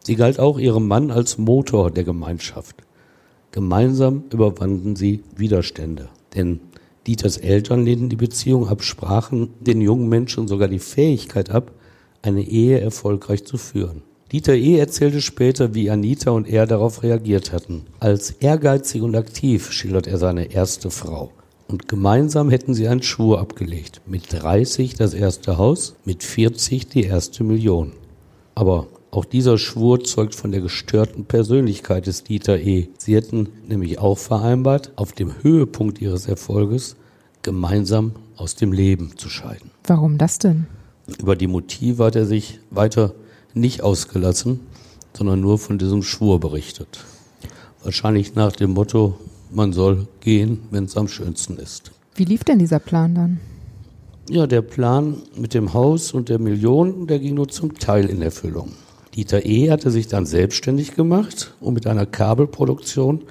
Sie 0.07 0.17
galt 0.17 0.39
auch 0.39 0.59
ihrem 0.59 0.87
Mann 0.87 1.11
als 1.11 1.39
Motor 1.39 1.91
der 1.91 2.05
Gemeinschaft. 2.05 2.77
Gemeinsam 3.53 4.25
überwanden 4.31 4.97
sie 4.97 5.23
Widerstände. 5.37 6.09
Denn 6.35 6.61
Dieters 7.07 7.37
Eltern 7.37 7.85
lehnten 7.85 8.09
die 8.09 8.17
Beziehung 8.17 8.69
ab, 8.69 8.83
sprachen 8.83 9.51
den 9.61 9.81
jungen 9.81 10.09
Menschen 10.09 10.49
sogar 10.49 10.69
die 10.69 10.79
Fähigkeit 10.79 11.51
ab, 11.51 11.73
eine 12.23 12.43
Ehe 12.43 12.81
erfolgreich 12.81 13.45
zu 13.45 13.59
führen. 13.59 14.03
Dieter 14.33 14.55
E. 14.55 14.79
erzählte 14.79 15.21
später, 15.21 15.75
wie 15.75 15.91
Anita 15.91 16.31
und 16.31 16.49
er 16.49 16.67
darauf 16.67 17.03
reagiert 17.03 17.53
hatten. 17.53 17.83
Als 18.01 18.31
ehrgeizig 18.31 19.03
und 19.03 19.15
aktiv 19.15 19.71
schildert 19.71 20.07
er 20.07 20.19
seine 20.19 20.53
erste 20.53 20.91
Frau. 20.91 21.31
Und 21.69 21.89
gemeinsam 21.89 22.51
hätten 22.51 22.75
sie 22.75 22.89
einen 22.89 23.03
Schwur 23.03 23.39
abgelegt. 23.39 24.01
Mit 24.07 24.33
30 24.33 24.95
das 24.95 25.15
erste 25.15 25.59
Haus, 25.59 25.97
mit 26.05 26.23
40 26.23 26.89
die 26.89 27.05
erste 27.05 27.45
Million. 27.45 27.93
Aber 28.55 28.87
auch 29.15 29.25
dieser 29.25 29.59
Schwur 29.59 30.03
zeugt 30.03 30.35
von 30.35 30.51
der 30.51 30.61
gestörten 30.61 31.25
Persönlichkeit 31.25 32.07
des 32.07 32.25
Dieter 32.25 32.59
E. 32.59 32.89
Sie 32.99 33.15
hätten 33.15 33.49
nämlich 33.69 33.99
auch 34.01 34.19
vereinbart, 34.19 34.93
auf 34.97 35.13
dem 35.13 35.43
Höhepunkt 35.43 36.01
ihres 36.01 36.27
Erfolges 36.27 36.97
gemeinsam 37.43 38.13
aus 38.37 38.57
dem 38.57 38.73
Leben 38.73 39.13
zu 39.17 39.29
scheiden. 39.29 39.71
Warum 39.87 40.19
das 40.19 40.39
denn? 40.39 40.67
Über 41.21 41.37
die 41.37 41.47
Motive 41.47 42.05
hat 42.05 42.17
er 42.17 42.27
sich 42.27 42.59
weiter 42.71 43.15
nicht 43.53 43.83
ausgelassen, 43.83 44.61
sondern 45.17 45.41
nur 45.41 45.59
von 45.59 45.79
diesem 45.79 46.03
Schwur 46.03 46.41
berichtet. 46.41 47.05
Wahrscheinlich 47.85 48.35
nach 48.35 48.53
dem 48.53 48.73
Motto, 48.73 49.17
man 49.53 49.73
soll 49.73 50.09
gehen, 50.21 50.63
wenn 50.73 50.85
es 50.85 50.97
am 50.97 51.07
schönsten 51.07 51.57
ist. 51.59 51.93
Wie 52.17 52.25
lief 52.25 52.43
denn 52.43 52.59
dieser 52.59 52.81
Plan 52.81 53.15
dann? 53.15 53.41
Ja, 54.29 54.47
der 54.47 54.63
Plan 54.63 55.19
mit 55.37 55.55
dem 55.55 55.73
Haus 55.73 56.13
und 56.13 56.31
der 56.31 56.39
Million, 56.41 57.07
der 57.07 57.21
ging 57.21 57.35
nur 57.35 57.49
zum 57.49 57.79
Teil 57.79 58.07
in 58.07 58.23
Erfüllung. 58.23 58.73
Dieter 59.15 59.47
E. 59.47 59.71
hatte 59.71 59.91
sich 59.91 60.09
dann 60.09 60.27
selbstständig 60.27 60.97
gemacht 60.97 61.55
und 61.61 61.75
mit 61.75 61.87
einer 61.87 62.07
Kabelproduktion 62.07 63.23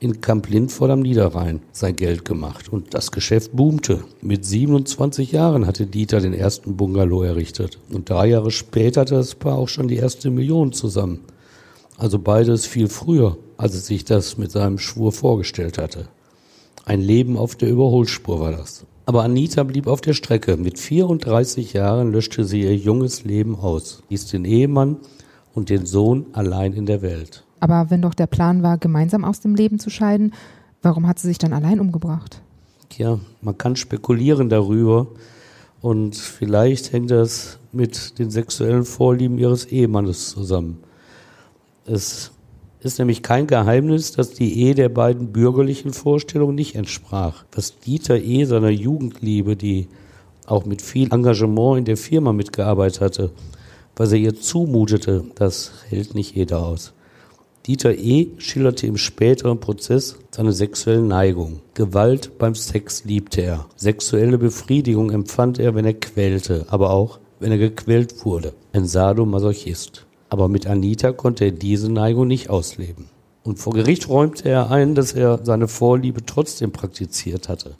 in 0.00 0.20
Kamp 0.20 0.48
Lindford 0.48 0.90
am 0.90 1.00
Niederrhein 1.00 1.60
sein 1.72 1.96
Geld 1.96 2.24
gemacht. 2.24 2.72
Und 2.72 2.94
das 2.94 3.10
Geschäft 3.10 3.54
boomte. 3.54 4.04
Mit 4.22 4.44
27 4.44 5.32
Jahren 5.32 5.66
hatte 5.66 5.86
Dieter 5.86 6.20
den 6.20 6.32
ersten 6.32 6.76
Bungalow 6.76 7.22
errichtet. 7.24 7.78
Und 7.92 8.08
drei 8.08 8.28
Jahre 8.28 8.50
später 8.50 9.02
hatte 9.02 9.16
das 9.16 9.34
Paar 9.34 9.58
auch 9.58 9.68
schon 9.68 9.88
die 9.88 9.96
erste 9.96 10.30
Million 10.30 10.72
zusammen. 10.72 11.20
Also 11.96 12.18
beides 12.18 12.64
viel 12.64 12.88
früher, 12.88 13.36
als 13.56 13.74
es 13.74 13.86
sich 13.86 14.04
das 14.04 14.38
mit 14.38 14.52
seinem 14.52 14.78
Schwur 14.78 15.12
vorgestellt 15.12 15.78
hatte. 15.78 16.08
Ein 16.84 17.00
Leben 17.00 17.36
auf 17.36 17.56
der 17.56 17.68
Überholspur 17.68 18.40
war 18.40 18.52
das. 18.52 18.86
Aber 19.08 19.24
Anita 19.24 19.62
blieb 19.62 19.86
auf 19.86 20.02
der 20.02 20.12
Strecke. 20.12 20.58
Mit 20.58 20.78
34 20.78 21.72
Jahren 21.72 22.12
löschte 22.12 22.44
sie 22.44 22.60
ihr 22.60 22.76
junges 22.76 23.24
Leben 23.24 23.56
aus, 23.56 24.02
ließ 24.10 24.26
den 24.26 24.44
Ehemann 24.44 24.98
und 25.54 25.70
den 25.70 25.86
Sohn 25.86 26.26
allein 26.34 26.74
in 26.74 26.84
der 26.84 27.00
Welt. 27.00 27.42
Aber 27.58 27.88
wenn 27.88 28.02
doch 28.02 28.12
der 28.12 28.26
Plan 28.26 28.62
war, 28.62 28.76
gemeinsam 28.76 29.24
aus 29.24 29.40
dem 29.40 29.54
Leben 29.54 29.78
zu 29.78 29.88
scheiden, 29.88 30.34
warum 30.82 31.06
hat 31.06 31.18
sie 31.18 31.28
sich 31.28 31.38
dann 31.38 31.54
allein 31.54 31.80
umgebracht? 31.80 32.42
Tja, 32.90 33.18
man 33.40 33.56
kann 33.56 33.76
spekulieren 33.76 34.50
darüber. 34.50 35.06
Und 35.80 36.14
vielleicht 36.14 36.92
hängt 36.92 37.10
das 37.10 37.58
mit 37.72 38.18
den 38.18 38.30
sexuellen 38.30 38.84
Vorlieben 38.84 39.38
ihres 39.38 39.64
Ehemannes 39.64 40.28
zusammen. 40.28 40.80
Es 41.86 42.30
ist 42.88 42.98
nämlich 42.98 43.22
kein 43.22 43.46
Geheimnis, 43.46 44.12
dass 44.12 44.32
die 44.32 44.60
Ehe 44.60 44.74
der 44.74 44.88
beiden 44.88 45.30
bürgerlichen 45.32 45.92
Vorstellungen 45.92 46.54
nicht 46.54 46.74
entsprach. 46.74 47.44
Was 47.52 47.78
Dieter 47.78 48.18
E. 48.18 48.44
seiner 48.44 48.70
Jugendliebe, 48.70 49.54
die 49.54 49.88
auch 50.46 50.64
mit 50.64 50.82
viel 50.82 51.12
Engagement 51.12 51.78
in 51.78 51.84
der 51.84 51.96
Firma 51.96 52.32
mitgearbeitet 52.32 53.00
hatte, 53.00 53.30
was 53.94 54.12
er 54.12 54.18
ihr 54.18 54.34
zumutete, 54.34 55.24
das 55.34 55.72
hält 55.88 56.14
nicht 56.14 56.34
jeder 56.34 56.64
aus. 56.64 56.94
Dieter 57.66 57.94
E. 57.94 58.28
schilderte 58.38 58.86
im 58.86 58.96
späteren 58.96 59.60
Prozess 59.60 60.16
seine 60.30 60.52
sexuellen 60.52 61.08
Neigungen. 61.08 61.60
Gewalt 61.74 62.38
beim 62.38 62.54
Sex 62.54 63.04
liebte 63.04 63.42
er. 63.42 63.66
Sexuelle 63.76 64.38
Befriedigung 64.38 65.10
empfand 65.10 65.58
er, 65.58 65.74
wenn 65.74 65.84
er 65.84 65.94
quälte, 65.94 66.64
aber 66.70 66.90
auch, 66.90 67.18
wenn 67.40 67.52
er 67.52 67.58
gequält 67.58 68.24
wurde. 68.24 68.54
Ein 68.72 68.86
Sadomasochist. 68.86 70.07
Aber 70.28 70.48
mit 70.48 70.66
Anita 70.66 71.12
konnte 71.12 71.46
er 71.46 71.52
diese 71.52 71.90
Neigung 71.90 72.26
nicht 72.26 72.50
ausleben. 72.50 73.06
Und 73.44 73.58
vor 73.58 73.72
Gericht 73.72 74.08
räumte 74.08 74.48
er 74.48 74.70
ein, 74.70 74.94
dass 74.94 75.12
er 75.12 75.40
seine 75.44 75.68
Vorliebe 75.68 76.26
trotzdem 76.26 76.70
praktiziert 76.70 77.48
hatte. 77.48 77.76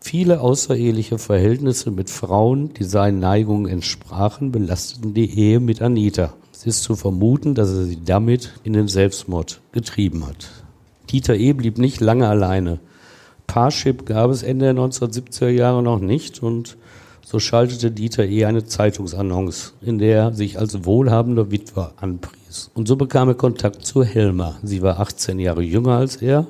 Viele 0.00 0.40
außereheliche 0.40 1.18
Verhältnisse 1.18 1.90
mit 1.90 2.10
Frauen, 2.10 2.74
die 2.74 2.84
seinen 2.84 3.20
Neigungen 3.20 3.66
entsprachen, 3.66 4.52
belasteten 4.52 5.14
die 5.14 5.38
Ehe 5.38 5.60
mit 5.60 5.80
Anita. 5.80 6.34
Es 6.52 6.66
ist 6.66 6.82
zu 6.82 6.96
vermuten, 6.96 7.54
dass 7.54 7.70
er 7.70 7.84
sie 7.84 7.98
damit 8.04 8.52
in 8.64 8.72
den 8.72 8.88
Selbstmord 8.88 9.60
getrieben 9.72 10.26
hat. 10.26 10.48
Dieter 11.10 11.34
E. 11.34 11.52
blieb 11.52 11.78
nicht 11.78 12.00
lange 12.00 12.28
alleine. 12.28 12.78
Parship 13.46 14.06
gab 14.06 14.30
es 14.30 14.42
Ende 14.42 14.66
der 14.66 14.74
1970er 14.74 15.48
Jahre 15.48 15.82
noch 15.82 16.00
nicht 16.00 16.42
und 16.42 16.76
so 17.24 17.38
schaltete 17.38 17.90
Dieter 17.90 18.24
E. 18.24 18.44
eine 18.44 18.64
Zeitungsannonce, 18.64 19.74
in 19.80 19.98
der 19.98 20.16
er 20.16 20.32
sich 20.32 20.58
als 20.58 20.84
wohlhabender 20.84 21.50
Witwer 21.50 21.94
anpries. 21.96 22.70
Und 22.74 22.88
so 22.88 22.96
bekam 22.96 23.28
er 23.28 23.34
Kontakt 23.34 23.86
zu 23.86 24.04
Helma. 24.04 24.56
Sie 24.62 24.82
war 24.82 25.00
18 25.00 25.38
Jahre 25.38 25.62
jünger 25.62 25.96
als 25.96 26.16
er 26.16 26.46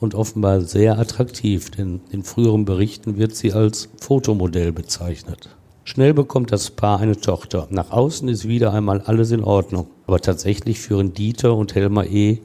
und 0.00 0.14
offenbar 0.14 0.60
sehr 0.62 0.98
attraktiv, 0.98 1.70
denn 1.70 2.00
in 2.10 2.22
früheren 2.22 2.64
Berichten 2.64 3.18
wird 3.18 3.34
sie 3.34 3.52
als 3.52 3.88
Fotomodell 4.00 4.72
bezeichnet. 4.72 5.50
Schnell 5.84 6.14
bekommt 6.14 6.52
das 6.52 6.70
Paar 6.70 7.00
eine 7.00 7.20
Tochter. 7.20 7.66
Nach 7.70 7.90
außen 7.90 8.28
ist 8.28 8.46
wieder 8.46 8.72
einmal 8.72 9.00
alles 9.00 9.32
in 9.32 9.42
Ordnung. 9.42 9.88
Aber 10.06 10.20
tatsächlich 10.20 10.78
führen 10.78 11.12
Dieter 11.12 11.56
und 11.56 11.74
Helma 11.74 12.04
E. 12.04 12.38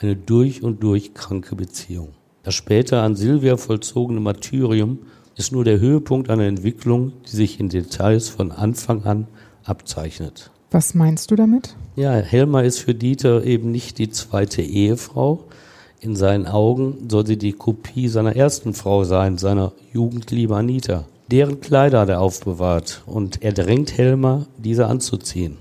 eine 0.00 0.14
durch 0.14 0.62
und 0.62 0.82
durch 0.82 1.12
kranke 1.12 1.56
Beziehung. 1.56 2.10
Das 2.44 2.54
später 2.54 3.02
an 3.02 3.16
Silvia 3.16 3.56
vollzogene 3.56 4.20
Martyrium 4.20 5.00
ist 5.36 5.52
nur 5.52 5.64
der 5.64 5.78
Höhepunkt 5.78 6.30
einer 6.30 6.44
Entwicklung, 6.44 7.12
die 7.26 7.36
sich 7.36 7.60
in 7.60 7.68
Details 7.68 8.28
von 8.28 8.52
Anfang 8.52 9.04
an 9.04 9.26
abzeichnet. 9.64 10.50
Was 10.70 10.94
meinst 10.94 11.30
du 11.30 11.36
damit? 11.36 11.76
Ja, 11.94 12.12
Helma 12.12 12.62
ist 12.62 12.80
für 12.80 12.94
Dieter 12.94 13.44
eben 13.44 13.70
nicht 13.70 13.98
die 13.98 14.10
zweite 14.10 14.62
Ehefrau. 14.62 15.44
In 16.00 16.16
seinen 16.16 16.46
Augen 16.46 17.08
soll 17.08 17.26
sie 17.26 17.36
die 17.36 17.52
Kopie 17.52 18.08
seiner 18.08 18.34
ersten 18.34 18.74
Frau 18.74 19.04
sein, 19.04 19.38
seiner 19.38 19.72
Jugendliebe 19.92 20.56
Anita. 20.56 21.04
Deren 21.30 21.60
Kleider 21.60 22.00
hat 22.00 22.08
er 22.08 22.20
aufbewahrt 22.20 23.02
und 23.06 23.42
er 23.42 23.52
drängt 23.52 23.96
Helmer, 23.96 24.46
diese 24.58 24.86
anzuziehen. 24.86 25.56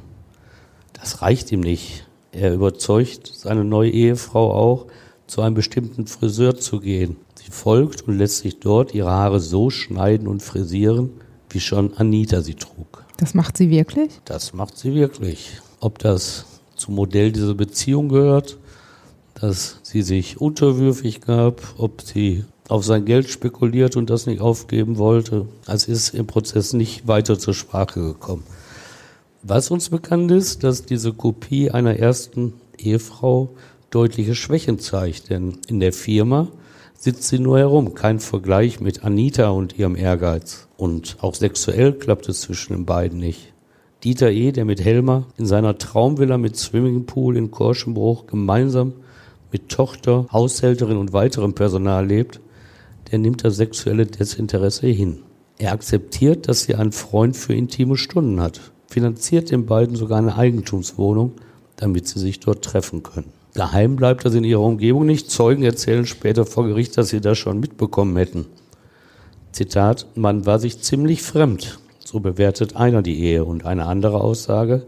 Das 0.94 1.22
reicht 1.22 1.52
ihm 1.52 1.62
nicht. 1.62 2.08
Er 2.32 2.54
überzeugt 2.54 3.32
seine 3.34 3.64
neue 3.64 3.92
Ehefrau 3.92 4.52
auch, 4.52 4.88
zu 5.28 5.42
einem 5.42 5.56
bestimmten 5.56 6.06
Friseur 6.08 6.56
zu 6.58 6.80
gehen. 6.80 7.18
Sie 7.46 7.52
folgt 7.52 8.08
und 8.08 8.18
lässt 8.18 8.40
sich 8.40 8.60
dort 8.60 8.96
ihre 8.96 9.12
Haare 9.12 9.40
so 9.40 9.70
schneiden 9.70 10.28
und 10.28 10.42
frisieren, 10.42 11.12
wie 11.52 11.60
schon 11.60 11.96
Anita 11.96 12.42
sie 12.42 12.56
trug. 12.56 13.06
Das 13.18 13.36
macht 13.36 13.56
sie 13.56 13.70
wirklich? 13.70 14.20
Das 14.26 14.54
macht 14.54 14.80
sie 14.80 14.96
wirklich. 14.96 15.62
Ob 15.80 16.00
das 16.00 16.46
zum 16.76 16.96
Modell 16.96 17.32
dieser 17.32 17.54
Beziehung 17.54 18.10
gehört, 18.10 18.58
dass 19.36 19.80
sie 19.84 20.02
sich 20.02 20.42
unterwürfig 20.42 21.22
gab, 21.22 21.62
ob 21.78 22.02
sie 22.02 22.46
auf 22.68 22.84
sein 22.84 23.06
Geld 23.06 23.30
spekuliert 23.30 23.96
und 23.96 24.10
das 24.10 24.26
nicht 24.26 24.42
aufgeben 24.42 24.98
wollte. 24.98 25.46
Es 25.68 25.88
ist 25.88 26.16
im 26.16 26.26
Prozess 26.26 26.74
nicht 26.74 27.08
weiter 27.08 27.38
zur 27.38 27.54
Sprache 27.54 28.00
gekommen. 28.02 28.44
Was 29.44 29.70
uns 29.70 29.90
bekannt 29.90 30.32
ist, 30.32 30.64
dass 30.64 30.86
diese 30.86 31.14
Kopie 31.14 31.70
einer 31.70 31.96
ersten 32.00 32.54
Ehefrau 32.80 33.50
deutliche 33.92 34.34
Schwächen 34.34 34.80
zeigt, 34.80 35.30
denn 35.30 35.60
in 35.68 35.80
der 35.80 35.94
Firma 35.94 36.48
sitzt 37.06 37.28
sie 37.28 37.38
nur 37.38 37.60
herum, 37.60 37.94
kein 37.94 38.20
Vergleich 38.20 38.80
mit 38.80 39.04
Anita 39.04 39.50
und 39.50 39.78
ihrem 39.78 39.96
Ehrgeiz. 39.96 40.68
Und 40.76 41.18
auch 41.22 41.36
sexuell 41.36 41.94
klappt 41.94 42.28
es 42.30 42.42
zwischen 42.42 42.74
den 42.74 42.86
beiden 42.88 43.20
nicht. 43.20 43.54
Dieter 44.04 44.32
E., 44.32 44.52
der 44.52 44.66
mit 44.66 44.84
Helmer 44.84 45.28
in 45.38 45.46
seiner 45.46 45.78
Traumvilla 45.78 46.40
mit 46.40 46.58
Swimmingpool 46.58 47.38
in 47.38 47.52
Korschenbruch 47.52 48.26
gemeinsam 48.26 48.94
mit 49.52 49.70
Tochter, 49.70 50.26
Haushälterin 50.32 50.98
und 50.98 51.14
weiterem 51.14 51.54
Personal 51.54 52.08
lebt, 52.08 52.42
der 53.12 53.20
nimmt 53.20 53.44
das 53.44 53.58
sexuelle 53.58 54.08
Desinteresse 54.08 54.88
hin. 54.88 55.20
Er 55.60 55.74
akzeptiert, 55.74 56.48
dass 56.48 56.64
sie 56.64 56.74
einen 56.74 56.92
Freund 56.92 57.38
für 57.38 57.54
intime 57.54 57.98
Stunden 57.98 58.42
hat, 58.42 58.72
finanziert 58.88 59.52
den 59.52 59.68
beiden 59.68 59.96
sogar 59.96 60.18
eine 60.18 60.36
Eigentumswohnung, 60.36 61.34
damit 61.76 62.08
sie 62.08 62.20
sich 62.20 62.40
dort 62.40 62.66
treffen 62.66 63.04
können. 63.04 63.32
Geheim 63.56 63.96
bleibt 63.96 64.26
das 64.26 64.36
in 64.36 64.44
ihrer 64.44 64.62
Umgebung 64.62 65.06
nicht. 65.06 65.32
Zeugen 65.32 65.64
erzählen 65.64 66.06
später 66.06 66.46
vor 66.46 66.68
Gericht, 66.68 66.98
dass 66.98 67.08
sie 67.10 67.22
das 67.22 67.38
schon 67.38 67.62
mitbekommen 67.62 68.18
hätten. 68.18 68.48
Zitat, 69.54 70.08
man 70.16 70.46
war 70.46 70.60
sich 70.60 70.82
ziemlich 70.82 71.22
fremd. 71.22 71.80
So 72.04 72.20
bewertet 72.20 72.76
einer 72.76 73.02
die 73.02 73.18
Ehe 73.22 73.46
und 73.46 73.66
eine 73.66 73.86
andere 73.86 74.20
Aussage, 74.20 74.86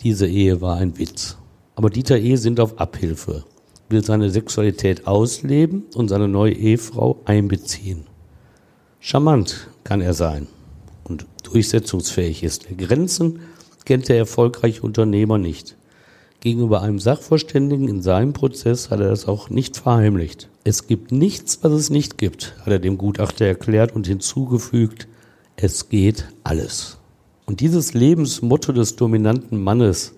diese 0.00 0.26
Ehe 0.26 0.60
war 0.60 0.76
ein 0.76 0.98
Witz. 0.98 1.36
Aber 1.76 1.88
Dieter 1.88 2.18
E. 2.18 2.34
sind 2.34 2.58
auf 2.58 2.80
Abhilfe, 2.80 3.44
will 3.88 4.04
seine 4.04 4.30
Sexualität 4.30 5.06
ausleben 5.06 5.84
und 5.94 6.08
seine 6.08 6.26
neue 6.26 6.52
Ehefrau 6.52 7.20
einbeziehen. 7.24 8.06
Charmant 8.98 9.68
kann 9.84 10.00
er 10.00 10.14
sein 10.14 10.48
und 11.04 11.26
durchsetzungsfähig 11.44 12.42
ist. 12.42 12.66
Grenzen 12.76 13.40
kennt 13.84 14.08
der 14.08 14.18
erfolgreiche 14.18 14.82
Unternehmer 14.82 15.38
nicht. 15.38 15.76
Gegenüber 16.40 16.80
einem 16.80 16.98
Sachverständigen 16.98 17.86
in 17.86 18.00
seinem 18.00 18.32
Prozess 18.32 18.90
hat 18.90 19.00
er 19.00 19.10
das 19.10 19.28
auch 19.28 19.50
nicht 19.50 19.76
verheimlicht. 19.76 20.48
Es 20.64 20.86
gibt 20.86 21.12
nichts, 21.12 21.58
was 21.62 21.72
es 21.72 21.90
nicht 21.90 22.16
gibt, 22.16 22.54
hat 22.60 22.68
er 22.68 22.78
dem 22.78 22.96
Gutachter 22.96 23.44
erklärt 23.44 23.94
und 23.94 24.06
hinzugefügt, 24.06 25.06
es 25.56 25.90
geht 25.90 26.28
alles. 26.42 26.96
Und 27.44 27.60
dieses 27.60 27.92
Lebensmotto 27.92 28.72
des 28.72 28.96
dominanten 28.96 29.62
Mannes, 29.62 30.14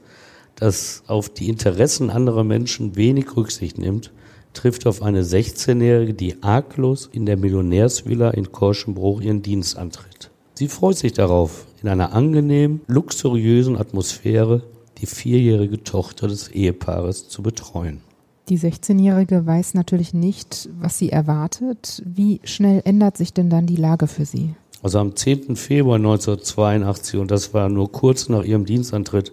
das 0.55 1.03
auf 1.09 1.29
die 1.29 1.49
Interessen 1.49 2.09
anderer 2.09 2.45
Menschen 2.45 2.95
wenig 2.95 3.37
Rücksicht 3.37 3.79
nimmt, 3.79 4.13
trifft 4.53 4.87
auf 4.87 5.03
eine 5.03 5.25
16-Jährige, 5.25 6.15
die 6.15 6.41
arglos 6.43 7.09
in 7.11 7.27
der 7.27 7.37
Millionärsvilla 7.37 8.31
in 8.31 8.53
Korschenbruch 8.53 9.23
ihren 9.23 9.43
Dienst 9.43 9.77
antritt. 9.77 10.31
Sie 10.55 10.69
freut 10.69 10.99
sich 10.99 11.15
darauf, 11.15 11.67
in 11.83 11.89
einer 11.89 12.13
angenehmen, 12.13 12.83
luxuriösen 12.87 13.77
Atmosphäre 13.77 14.63
die 15.03 15.07
vierjährige 15.07 15.83
Tochter 15.83 16.29
des 16.29 16.49
Ehepaares 16.49 17.29
zu 17.29 17.43
betreuen. 17.43 18.01
Die 18.49 18.59
16-Jährige 18.59 19.45
weiß 19.45 19.75
natürlich 19.75 20.15
nicht, 20.15 20.69
was 20.81 20.99
sie 20.99 21.11
erwartet. 21.11 22.03
Wie 22.07 22.41
schnell 22.45 22.83
ändert 22.85 23.17
sich 23.17 23.33
denn 23.33 23.51
dann 23.51 23.67
die 23.67 23.77
Lage 23.77 24.07
für 24.07 24.25
sie? 24.25 24.55
Also 24.83 24.99
am 24.99 25.15
10. 25.15 25.57
Februar 25.57 25.97
1982, 25.97 27.21
und 27.21 27.31
das 27.31 27.53
war 27.53 27.69
nur 27.69 27.91
kurz 27.91 28.29
nach 28.29 28.45
ihrem 28.45 28.65
Dienstantritt, 28.65 29.33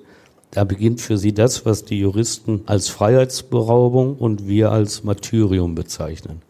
da 0.51 0.63
beginnt 0.63 1.01
für 1.01 1.17
sie 1.17 1.33
das, 1.33 1.65
was 1.65 1.85
die 1.85 1.99
Juristen 1.99 2.61
als 2.65 2.89
Freiheitsberaubung 2.89 4.15
und 4.15 4.47
wir 4.47 4.71
als 4.71 5.03
Martyrium 5.03 5.75
bezeichnen. 5.75 6.41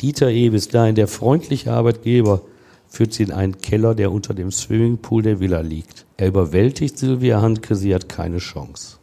Dieter 0.00 0.30
E., 0.30 0.50
bis 0.50 0.68
dahin 0.68 0.94
der 0.94 1.08
freundliche 1.08 1.72
Arbeitgeber, 1.72 2.42
führt 2.88 3.12
sie 3.12 3.24
in 3.24 3.32
einen 3.32 3.58
Keller, 3.58 3.94
der 3.94 4.12
unter 4.12 4.34
dem 4.34 4.52
Swimmingpool 4.52 5.22
der 5.22 5.40
Villa 5.40 5.60
liegt. 5.60 6.05
Er 6.18 6.28
überwältigt 6.28 6.98
Silvia 6.98 7.42
Handke, 7.42 7.74
sie 7.74 7.94
hat 7.94 8.08
keine 8.08 8.38
Chance. 8.38 8.96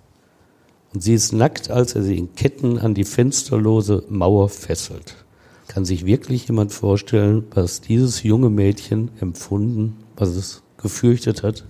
Und 0.94 1.04
sie 1.04 1.14
ist 1.14 1.32
nackt, 1.32 1.70
als 1.70 1.96
er 1.96 2.02
sie 2.04 2.18
in 2.18 2.34
Ketten 2.34 2.80
an 2.80 2.94
die 2.94 3.04
fensterlose 3.04 4.04
Mauer 4.10 4.50
fesselt. 4.50 5.16
Kann 5.68 5.86
sich 5.86 6.06
wirklich 6.06 6.48
jemand 6.48 6.74
vorstellen, 6.74 7.46
was 7.54 7.82
dieses 7.82 8.24
junge 8.24 8.50
Mädchen 8.50 9.12
empfunden, 9.20 9.98
was 10.16 10.30
es 10.30 10.64
gefürchtet 10.78 11.44
hat? 11.44 11.66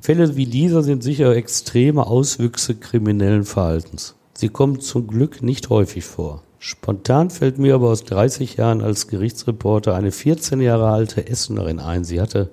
Fälle 0.00 0.36
wie 0.36 0.46
dieser 0.46 0.82
sind 0.82 1.02
sicher 1.02 1.34
extreme 1.34 2.06
Auswüchse 2.06 2.74
kriminellen 2.74 3.44
Verhaltens. 3.44 4.14
Sie 4.34 4.48
kommen 4.48 4.80
zum 4.80 5.06
Glück 5.06 5.42
nicht 5.42 5.70
häufig 5.70 6.04
vor. 6.04 6.42
Spontan 6.58 7.30
fällt 7.30 7.58
mir 7.58 7.74
aber 7.74 7.90
aus 7.90 8.04
30 8.04 8.56
Jahren 8.56 8.80
als 8.80 9.08
Gerichtsreporter 9.08 9.94
eine 9.94 10.12
14 10.12 10.60
Jahre 10.60 10.88
alte 10.88 11.26
Essenerin 11.26 11.78
ein. 11.78 12.04
Sie 12.04 12.20
hatte 12.20 12.50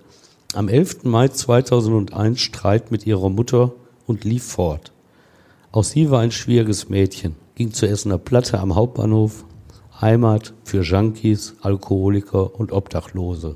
am 0.54 0.68
11. 0.68 1.04
Mai 1.04 1.30
2001 1.30 2.40
Streit 2.42 2.92
mit 2.92 3.08
ihrer 3.08 3.30
Mutter 3.30 3.72
und 4.06 4.26
lief 4.26 4.44
fort. 4.44 4.92
Auch 5.72 5.86
sie 5.86 6.12
war 6.12 6.20
ein 6.20 6.32
schwieriges 6.32 6.90
Mädchen, 6.90 7.36
ging 7.56 7.72
zur 7.72 7.90
Essener 7.90 8.18
Platte 8.18 8.60
am 8.60 8.76
Hauptbahnhof, 8.76 9.46
Heimat 10.02 10.54
für 10.64 10.82
Junkies, 10.82 11.56
Alkoholiker 11.62 12.60
und 12.60 12.74
Obdachlose. 12.74 13.56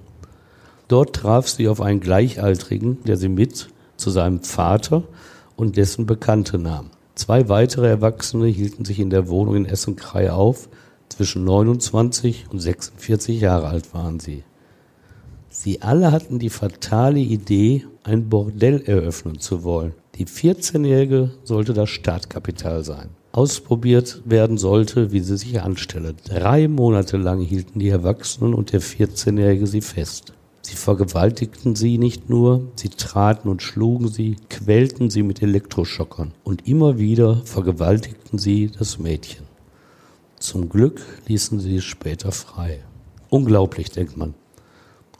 Dort 0.87 1.15
traf 1.15 1.49
sie 1.49 1.67
auf 1.67 1.81
einen 1.81 1.99
Gleichaltrigen, 1.99 3.03
der 3.03 3.17
sie 3.17 3.29
mit 3.29 3.69
zu 3.97 4.09
seinem 4.09 4.41
Vater 4.41 5.03
und 5.57 5.75
dessen 5.75 6.05
Bekannte 6.05 6.59
nahm. 6.59 6.91
Zwei 7.15 7.49
weitere 7.49 7.87
Erwachsene 7.87 8.47
hielten 8.47 8.85
sich 8.85 8.99
in 8.99 9.09
der 9.09 9.27
Wohnung 9.27 9.55
in 9.55 9.65
Essen-Krei 9.65 10.31
auf. 10.31 10.69
Zwischen 11.09 11.43
29 11.43 12.45
und 12.51 12.59
46 12.59 13.41
Jahre 13.41 13.67
alt 13.67 13.93
waren 13.93 14.19
sie. 14.19 14.43
Sie 15.65 15.81
alle 15.81 16.11
hatten 16.11 16.37
die 16.37 16.51
fatale 16.51 17.17
Idee, 17.17 17.85
ein 18.03 18.29
Bordell 18.29 18.83
eröffnen 18.85 19.39
zu 19.39 19.63
wollen. 19.63 19.93
Die 20.13 20.27
14-Jährige 20.27 21.31
sollte 21.43 21.73
das 21.73 21.89
Startkapital 21.89 22.83
sein. 22.83 23.09
Ausprobiert 23.31 24.21
werden 24.25 24.59
sollte, 24.59 25.11
wie 25.11 25.21
sie 25.21 25.37
sich 25.37 25.59
anstelle. 25.59 26.13
Drei 26.23 26.67
Monate 26.67 27.17
lang 27.17 27.41
hielten 27.41 27.79
die 27.79 27.89
Erwachsenen 27.89 28.53
und 28.53 28.73
der 28.73 28.81
14-Jährige 28.83 29.65
sie 29.65 29.81
fest. 29.81 30.33
Sie 30.61 30.75
vergewaltigten 30.75 31.75
sie 31.75 31.97
nicht 31.97 32.29
nur, 32.29 32.67
sie 32.75 32.89
traten 32.89 33.49
und 33.49 33.63
schlugen 33.63 34.07
sie, 34.07 34.35
quälten 34.51 35.09
sie 35.09 35.23
mit 35.23 35.41
Elektroschockern 35.41 36.31
und 36.43 36.67
immer 36.67 36.99
wieder 36.99 37.41
vergewaltigten 37.43 38.37
sie 38.37 38.69
das 38.69 38.99
Mädchen. 38.99 39.47
Zum 40.37 40.69
Glück 40.69 41.01
ließen 41.27 41.59
sie 41.59 41.77
es 41.77 41.85
später 41.85 42.31
frei. 42.31 42.81
Unglaublich, 43.31 43.89
denkt 43.89 44.15
man. 44.15 44.35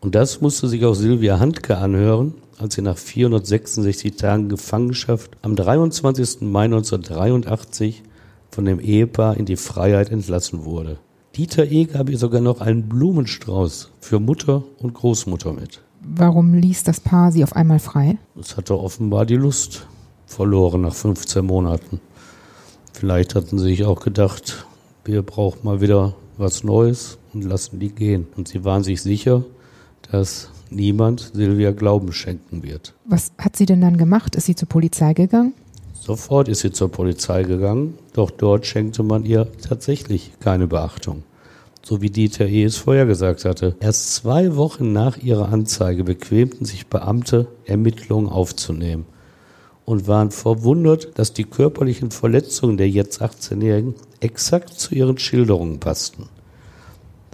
Und 0.06 0.14
das 0.14 0.40
musste 0.40 0.68
sich 0.68 0.86
auch 0.86 0.94
Silvia 0.94 1.40
Handke 1.40 1.80
anhören, 1.80 2.36
als 2.60 2.76
sie 2.76 2.84
nach 2.84 2.96
466 2.96 4.16
Tagen 4.16 4.50
Gefangenschaft 4.50 5.32
am 5.42 5.56
23. 5.56 6.42
Mai 6.42 6.66
1983 6.66 8.04
von 8.52 8.66
dem 8.66 8.80
Ehepaar 8.80 9.36
in 9.36 9.48
die 9.48 9.56
Freiheit 9.56 10.12
entlassen 10.12 10.64
wurde. 10.64 11.00
Dieter 11.36 11.72
E. 11.72 11.86
gab 11.86 12.12
ihr 12.12 12.20
sogar 12.20 12.40
noch 12.40 12.62
einen 12.62 12.88
Blumenstrauß 12.88 13.94
für 14.00 14.20
Mutter 14.20 14.62
und 14.78 14.94
Großmutter 14.94 15.54
mit. 15.54 15.82
Warum 16.02 16.54
ließ 16.54 16.84
das 16.84 17.00
Paar 17.00 17.32
sie 17.32 17.44
auf 17.44 17.56
einmal 17.56 17.80
frei? 17.80 18.20
Es 18.40 18.58
hatte 18.58 18.78
offenbar 18.78 19.26
die 19.26 19.38
Lust 19.38 19.88
verloren 20.28 20.82
nach 20.82 20.94
15 20.94 21.44
Monaten. 21.44 22.00
Vielleicht 22.94 23.34
hatten 23.34 23.58
sie 23.58 23.70
sich 23.70 23.86
auch 23.86 24.02
gedacht, 24.02 24.68
wir 25.04 25.24
brauchen 25.24 25.62
mal 25.64 25.82
wieder 25.82 26.14
was 26.38 26.64
Neues 26.64 27.18
und 27.34 27.44
lassen 27.44 27.80
die 27.80 27.90
gehen. 27.90 28.28
Und 28.38 28.48
sie 28.48 28.64
waren 28.64 28.84
sich 28.84 29.02
sicher, 29.02 29.44
dass 30.12 30.50
niemand 30.70 31.32
Silvia 31.34 31.72
Glauben 31.72 32.12
schenken 32.12 32.64
wird. 32.64 32.94
Was 33.06 33.32
hat 33.38 33.56
sie 33.56 33.66
denn 33.66 33.82
dann 33.82 33.98
gemacht? 33.98 34.36
Ist 34.36 34.46
sie 34.46 34.56
zur 34.56 34.70
Polizei 34.70 35.14
gegangen? 35.14 35.54
Sofort 35.94 36.48
ist 36.48 36.60
sie 36.60 36.72
zur 36.72 36.92
Polizei 36.92 37.44
gegangen, 37.44 37.96
doch 38.14 38.30
dort 38.30 38.66
schenkte 38.66 39.02
man 39.02 39.26
ihr 39.26 39.48
tatsächlich 39.68 40.34
keine 40.40 40.68
Beachtung. 40.68 41.24
So 41.82 42.02
wie 42.02 42.10
Dieter 42.10 42.48
E. 42.48 42.64
es 42.64 42.78
vorher 42.78 43.06
gesagt 43.06 43.46
hatte. 43.46 43.76
Erst 43.80 44.14
zwei 44.16 44.56
Wochen 44.56 44.92
nach 44.94 45.18
ihrer 45.18 45.50
Anzeige 45.50 46.04
bequemten 46.04 46.66
sich 46.66 46.88
Beamte, 46.88 47.48
Ermittlungen 47.66 48.28
aufzunehmen 48.30 49.06
und 49.86 50.08
waren 50.08 50.32
verwundert, 50.32 51.18
dass 51.18 51.34
die 51.34 51.44
körperlichen 51.44 52.12
Verletzungen 52.12 52.78
der 52.78 52.90
jetzt 52.90 53.22
18-Jährigen 53.22 53.96
exakt 54.20 54.80
zu 54.80 54.96
ihren 54.96 55.18
Schilderungen 55.18 55.80
passten. 55.80 56.28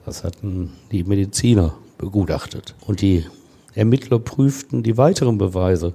Das 0.06 0.24
hatten 0.24 0.72
die 0.92 1.04
Mediziner 1.04 1.74
begutachtet. 2.02 2.76
Und 2.86 3.00
die 3.00 3.26
Ermittler 3.74 4.20
prüften 4.20 4.84
die 4.84 4.98
weiteren 4.98 5.38
Beweise 5.38 5.94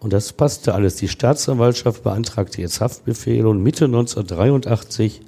und 0.00 0.12
das 0.12 0.32
passte 0.32 0.74
alles. 0.74 0.96
Die 0.96 1.08
Staatsanwaltschaft 1.08 2.02
beantragte 2.02 2.62
jetzt 2.62 2.80
Haftbefehle 2.80 3.48
und 3.48 3.62
Mitte 3.62 3.86
1983 3.86 5.20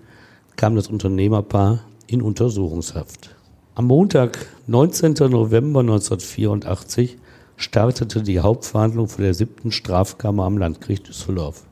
kam 0.57 0.77
das 0.77 0.89
Unternehmerpaar 0.89 1.81
in 2.07 2.23
Untersuchungshaft. 2.23 3.35
Am 3.75 3.87
Montag, 3.87 4.47
19. 4.67 5.15
November 5.31 5.81
1984, 5.81 7.19
startete 7.57 8.23
die 8.23 8.41
Hauptverhandlung 8.41 9.09
vor 9.09 9.25
der 9.25 9.35
siebten 9.35 9.73
Strafkammer 9.73 10.45
am 10.45 10.59
Landgericht 10.59 11.09
Düsseldorf. 11.09 11.65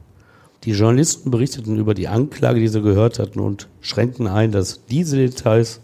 Die 0.65 0.73
Journalisten 0.73 1.31
berichteten 1.31 1.79
über 1.79 1.95
die 1.95 2.09
Anklage, 2.09 2.61
die 2.61 2.69
sie 2.69 2.83
gehört 2.83 3.19
hatten 3.19 3.41
und 3.41 3.69
schränkten 3.81 4.27
ein, 4.27 4.51
dass 4.51 4.85
diese 4.87 5.17
Details 5.17 5.81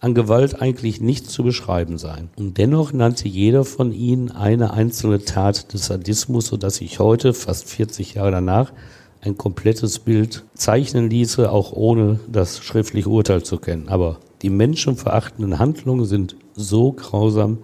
an 0.00 0.14
Gewalt 0.14 0.60
eigentlich 0.60 1.00
nicht 1.00 1.30
zu 1.30 1.44
beschreiben 1.44 1.98
seien. 1.98 2.30
Und 2.36 2.56
dennoch 2.56 2.92
nannte 2.92 3.28
jeder 3.28 3.64
von 3.64 3.92
ihnen 3.92 4.30
eine 4.30 4.72
einzelne 4.72 5.24
Tat 5.24 5.72
des 5.72 5.86
Sadismus, 5.86 6.46
sodass 6.46 6.76
sich 6.76 6.98
heute, 6.98 7.34
fast 7.34 7.68
40 7.68 8.14
Jahre 8.14 8.30
danach, 8.30 8.72
ein 9.20 9.36
komplettes 9.36 9.98
Bild 9.98 10.44
zeichnen 10.54 11.10
ließe, 11.10 11.50
auch 11.52 11.72
ohne 11.72 12.20
das 12.26 12.64
schriftliche 12.64 13.10
Urteil 13.10 13.42
zu 13.42 13.58
kennen. 13.58 13.88
Aber 13.88 14.18
die 14.40 14.48
menschenverachtenden 14.48 15.58
Handlungen 15.58 16.06
sind 16.06 16.36
so 16.54 16.92
grausam, 16.92 17.58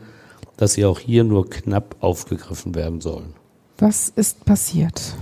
dass 0.59 0.75
sie 0.75 0.85
auch 0.85 0.99
hier 0.99 1.25
nur 1.25 1.49
knapp 1.49 1.97
aufgegriffen 2.01 2.75
werden 2.75 3.01
sollen. 3.01 3.35
Was 3.79 4.11
ist 4.11 4.45
passiert? 4.45 5.15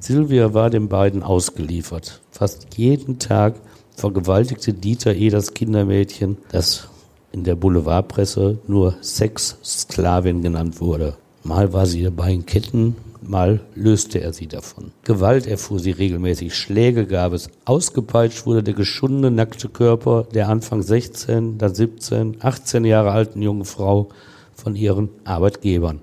Silvia 0.00 0.54
war 0.54 0.70
den 0.70 0.88
beiden 0.88 1.22
ausgeliefert. 1.22 2.22
Fast 2.30 2.76
jeden 2.76 3.18
Tag 3.18 3.56
vergewaltigte 3.96 4.72
Dieter 4.72 5.14
E. 5.14 5.30
das 5.30 5.54
Kindermädchen, 5.54 6.36
das 6.50 6.88
in 7.32 7.44
der 7.44 7.56
Boulevardpresse 7.56 8.58
nur 8.68 8.96
Sexsklavin 9.02 10.42
genannt 10.42 10.80
wurde. 10.80 11.16
Mal 11.42 11.72
war 11.72 11.86
sie 11.86 12.02
dabei 12.02 12.32
in 12.32 12.46
Ketten, 12.46 12.96
mal 13.22 13.60
löste 13.74 14.20
er 14.20 14.32
sie 14.32 14.46
davon. 14.46 14.92
Gewalt 15.04 15.46
erfuhr 15.46 15.78
sie 15.78 15.90
regelmäßig, 15.90 16.54
Schläge 16.54 17.06
gab 17.06 17.32
es, 17.32 17.48
ausgepeitscht 17.64 18.46
wurde 18.46 18.62
der 18.62 18.74
geschundene 18.74 19.30
nackte 19.30 19.68
Körper 19.68 20.26
der 20.34 20.48
Anfang 20.48 20.82
16, 20.82 21.58
dann 21.58 21.74
17, 21.74 22.38
18 22.40 22.84
Jahre 22.84 23.10
alten 23.10 23.42
jungen 23.42 23.64
Frau 23.64 24.08
von 24.54 24.76
ihren 24.76 25.08
Arbeitgebern. 25.24 26.00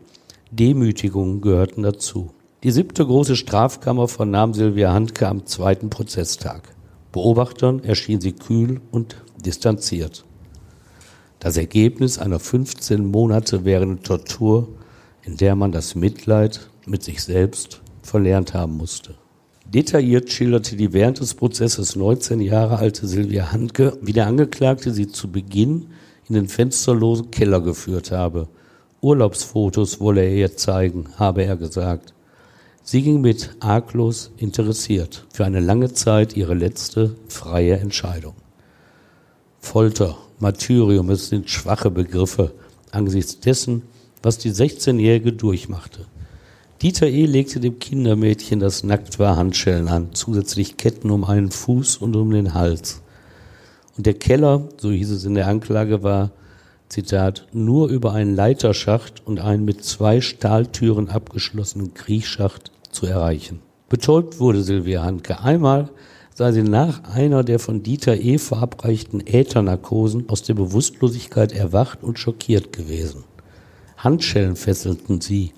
Demütigungen 0.51 1.41
gehörten 1.41 1.83
dazu. 1.83 2.29
Die 2.63 2.71
siebte 2.71 3.05
große 3.05 3.35
Strafkammer 3.35 4.07
vernahm 4.07 4.53
Silvia 4.53 4.93
Handke 4.93 5.27
am 5.27 5.45
zweiten 5.45 5.89
Prozesstag. 5.89 6.73
Beobachtern 7.13 7.83
erschien 7.83 8.19
sie 8.19 8.33
kühl 8.33 8.81
und 8.91 9.15
distanziert. 9.45 10.25
Das 11.39 11.57
Ergebnis 11.57 12.17
einer 12.17 12.39
15 12.39 13.05
Monate 13.05 13.63
währenden 13.63 14.03
Tortur, 14.03 14.67
in 15.21 15.37
der 15.37 15.55
man 15.55 15.71
das 15.71 15.95
Mitleid 15.95 16.69
mit 16.85 17.03
sich 17.03 17.23
selbst 17.23 17.81
verlernt 18.01 18.53
haben 18.53 18.75
musste. 18.75 19.15
Detailliert 19.65 20.31
schilderte 20.31 20.75
die 20.75 20.91
während 20.91 21.19
des 21.19 21.35
Prozesses 21.35 21.95
19 21.95 22.41
Jahre 22.41 22.77
alte 22.79 23.07
Silvia 23.07 23.51
Handke, 23.51 23.97
wie 24.01 24.13
der 24.13 24.27
Angeklagte 24.27 24.91
sie 24.91 25.07
zu 25.07 25.31
Beginn 25.31 25.87
in 26.27 26.35
den 26.35 26.47
fensterlosen 26.47 27.31
Keller 27.31 27.61
geführt 27.61 28.11
habe. 28.11 28.47
Urlaubsfotos 29.01 29.99
wolle 29.99 30.23
er 30.23 30.33
ihr 30.33 30.57
zeigen, 30.57 31.05
habe 31.17 31.43
er 31.43 31.57
gesagt. 31.57 32.13
Sie 32.85 33.01
ging 33.01 33.21
mit 33.21 33.55
arglos 33.61 34.31
interessiert 34.35 35.25
für 35.31 35.45
eine 35.45 35.61
lange 35.61 35.93
Zeit 35.93 36.35
ihre 36.35 36.53
letzte 36.53 37.15
freie 37.29 37.77
Entscheidung. 37.77 38.33
Folter, 39.59 40.17
Martyrium, 40.39 41.09
es 41.09 41.29
sind 41.29 41.49
schwache 41.49 41.89
Begriffe 41.89 42.51
angesichts 42.91 43.39
dessen, 43.39 43.83
was 44.21 44.37
die 44.37 44.51
16-Jährige 44.51 45.31
durchmachte. 45.31 46.05
Dieter 46.81 47.07
E. 47.07 47.25
legte 47.25 47.61
dem 47.61 47.79
Kindermädchen, 47.79 48.59
das 48.59 48.83
nackt 48.83 49.17
war, 49.17 49.37
Handschellen 49.37 49.87
an, 49.87 50.09
zusätzlich 50.11 50.75
Ketten 50.75 51.09
um 51.09 51.23
einen 51.23 51.51
Fuß 51.51 51.97
und 51.97 52.17
um 52.17 52.31
den 52.31 52.53
Hals. 52.53 53.01
Und 53.95 54.05
der 54.05 54.15
Keller, 54.15 54.67
so 54.77 54.91
hieß 54.91 55.11
es 55.11 55.23
in 55.23 55.35
der 55.35 55.47
Anklage, 55.47 56.03
war, 56.03 56.31
Zitat, 56.93 57.47
nur 57.53 57.89
über 57.89 58.13
einen 58.13 58.35
Leiterschacht 58.35 59.25
und 59.25 59.39
einen 59.39 59.65
mit 59.65 59.83
zwei 59.83 60.21
Stahltüren 60.21 61.09
abgeschlossenen 61.09 61.95
Kriechschacht 61.95 62.71
zu 62.91 63.07
erreichen. 63.07 63.61
Betäubt 63.89 64.39
wurde 64.39 64.61
Silvia 64.61 65.01
Handke. 65.01 65.39
Einmal 65.39 65.89
sei 66.35 66.51
sie 66.51 66.61
nach 66.61 67.03
einer 67.05 67.43
der 67.43 67.57
von 67.57 67.81
Dieter 67.81 68.15
E. 68.15 68.37
verabreichten 68.37 69.25
Äthernarkosen 69.25 70.29
aus 70.29 70.43
der 70.43 70.53
Bewusstlosigkeit 70.53 71.51
erwacht 71.51 72.03
und 72.03 72.19
schockiert 72.19 72.71
gewesen. 72.71 73.23
Handschellen 73.97 74.55
fesselten 74.55 75.19
sie, 75.19 75.51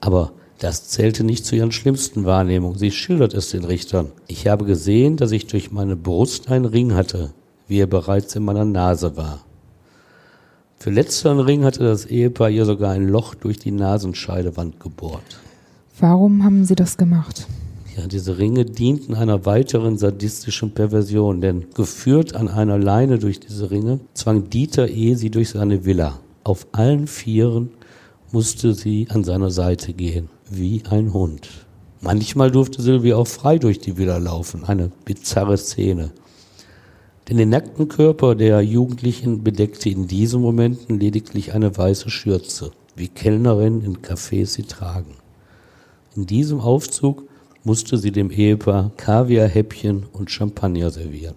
aber 0.00 0.32
das 0.58 0.88
zählte 0.88 1.22
nicht 1.22 1.46
zu 1.46 1.54
ihren 1.54 1.70
schlimmsten 1.70 2.24
Wahrnehmungen. 2.24 2.78
Sie 2.78 2.90
schildert 2.90 3.32
es 3.32 3.50
den 3.50 3.64
Richtern. 3.64 4.10
Ich 4.26 4.48
habe 4.48 4.64
gesehen, 4.64 5.16
dass 5.16 5.30
ich 5.30 5.46
durch 5.46 5.70
meine 5.70 5.94
Brust 5.94 6.50
einen 6.50 6.64
Ring 6.64 6.94
hatte, 6.94 7.32
wie 7.68 7.78
er 7.78 7.86
bereits 7.86 8.34
in 8.34 8.44
meiner 8.44 8.64
Nase 8.64 9.16
war. 9.16 9.44
Für 10.84 10.90
letzteren 10.90 11.40
Ring 11.40 11.64
hatte 11.64 11.82
das 11.82 12.04
Ehepaar 12.04 12.50
ihr 12.50 12.66
sogar 12.66 12.92
ein 12.92 13.08
Loch 13.08 13.34
durch 13.34 13.58
die 13.58 13.70
Nasenscheidewand 13.70 14.80
gebohrt. 14.80 15.40
Warum 15.98 16.44
haben 16.44 16.66
Sie 16.66 16.74
das 16.74 16.98
gemacht? 16.98 17.46
Ja, 17.96 18.06
diese 18.06 18.36
Ringe 18.36 18.66
dienten 18.66 19.14
einer 19.14 19.46
weiteren 19.46 19.96
sadistischen 19.96 20.72
Perversion, 20.72 21.40
denn 21.40 21.68
geführt 21.72 22.34
an 22.34 22.48
einer 22.48 22.76
Leine 22.76 23.18
durch 23.18 23.40
diese 23.40 23.70
Ringe 23.70 24.00
zwang 24.12 24.50
Dieter 24.50 24.90
E. 24.90 25.14
sie 25.14 25.30
durch 25.30 25.48
seine 25.48 25.86
Villa. 25.86 26.20
Auf 26.42 26.66
allen 26.72 27.06
Vieren 27.06 27.70
musste 28.30 28.74
sie 28.74 29.06
an 29.08 29.24
seiner 29.24 29.50
Seite 29.50 29.94
gehen, 29.94 30.28
wie 30.50 30.82
ein 30.90 31.14
Hund. 31.14 31.48
Manchmal 32.02 32.50
durfte 32.50 32.82
Silvia 32.82 33.16
auch 33.16 33.26
frei 33.26 33.56
durch 33.56 33.78
die 33.78 33.96
Villa 33.96 34.18
laufen, 34.18 34.64
eine 34.64 34.90
bizarre 35.06 35.56
Szene. 35.56 36.10
Denn 37.28 37.38
den 37.38 37.48
nackten 37.48 37.88
Körper 37.88 38.34
der 38.34 38.60
Jugendlichen 38.60 39.42
bedeckte 39.42 39.88
in 39.88 40.06
diesen 40.06 40.42
Momenten 40.42 41.00
lediglich 41.00 41.54
eine 41.54 41.76
weiße 41.76 42.10
Schürze, 42.10 42.72
wie 42.96 43.08
Kellnerinnen 43.08 43.82
in 43.82 43.98
Cafés 44.02 44.46
sie 44.46 44.64
tragen. 44.64 45.14
In 46.16 46.26
diesem 46.26 46.60
Aufzug 46.60 47.24
musste 47.64 47.96
sie 47.96 48.12
dem 48.12 48.30
Ehepaar 48.30 48.92
Kaviarhäppchen 48.98 50.04
und 50.12 50.30
Champagner 50.30 50.90
servieren. 50.90 51.34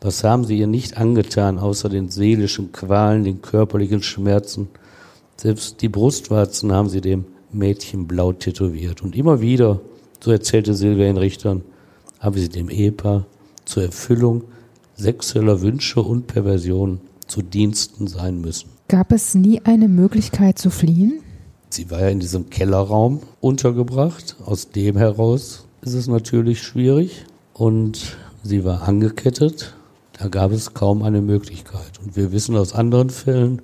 Was 0.00 0.24
haben 0.24 0.44
sie 0.44 0.58
ihr 0.58 0.66
nicht 0.66 0.96
angetan, 0.96 1.58
außer 1.58 1.88
den 1.88 2.08
seelischen 2.08 2.72
Qualen, 2.72 3.24
den 3.24 3.42
körperlichen 3.42 4.02
Schmerzen? 4.02 4.68
Selbst 5.36 5.82
die 5.82 5.88
Brustwarzen 5.88 6.72
haben 6.72 6.88
sie 6.88 7.02
dem 7.02 7.26
Mädchen 7.52 8.06
blau 8.06 8.32
tätowiert. 8.32 9.02
Und 9.02 9.14
immer 9.14 9.40
wieder, 9.40 9.80
so 10.20 10.30
erzählte 10.30 10.74
Silvia 10.74 11.08
in 11.08 11.18
Richtern, 11.18 11.62
haben 12.20 12.38
sie 12.38 12.48
dem 12.48 12.70
Ehepaar 12.70 13.26
zur 13.64 13.84
Erfüllung 13.84 14.44
sexueller 14.96 15.60
Wünsche 15.60 16.00
und 16.00 16.26
Perversionen 16.26 17.00
zu 17.26 17.42
Diensten 17.42 18.06
sein 18.06 18.40
müssen. 18.40 18.70
Gab 18.88 19.12
es 19.12 19.34
nie 19.34 19.60
eine 19.64 19.88
Möglichkeit 19.88 20.58
zu 20.58 20.70
fliehen? 20.70 21.20
Sie 21.70 21.90
war 21.90 22.00
ja 22.00 22.08
in 22.08 22.20
diesem 22.20 22.50
Kellerraum 22.50 23.20
untergebracht. 23.40 24.36
Aus 24.44 24.70
dem 24.70 24.96
heraus 24.96 25.66
ist 25.82 25.94
es 25.94 26.06
natürlich 26.06 26.62
schwierig. 26.62 27.24
Und 27.52 28.16
sie 28.42 28.64
war 28.64 28.82
angekettet. 28.82 29.74
Da 30.18 30.28
gab 30.28 30.52
es 30.52 30.72
kaum 30.72 31.02
eine 31.02 31.20
Möglichkeit. 31.20 31.98
Und 32.02 32.16
wir 32.16 32.32
wissen 32.32 32.56
aus 32.56 32.72
anderen 32.72 33.10
Fällen, 33.10 33.62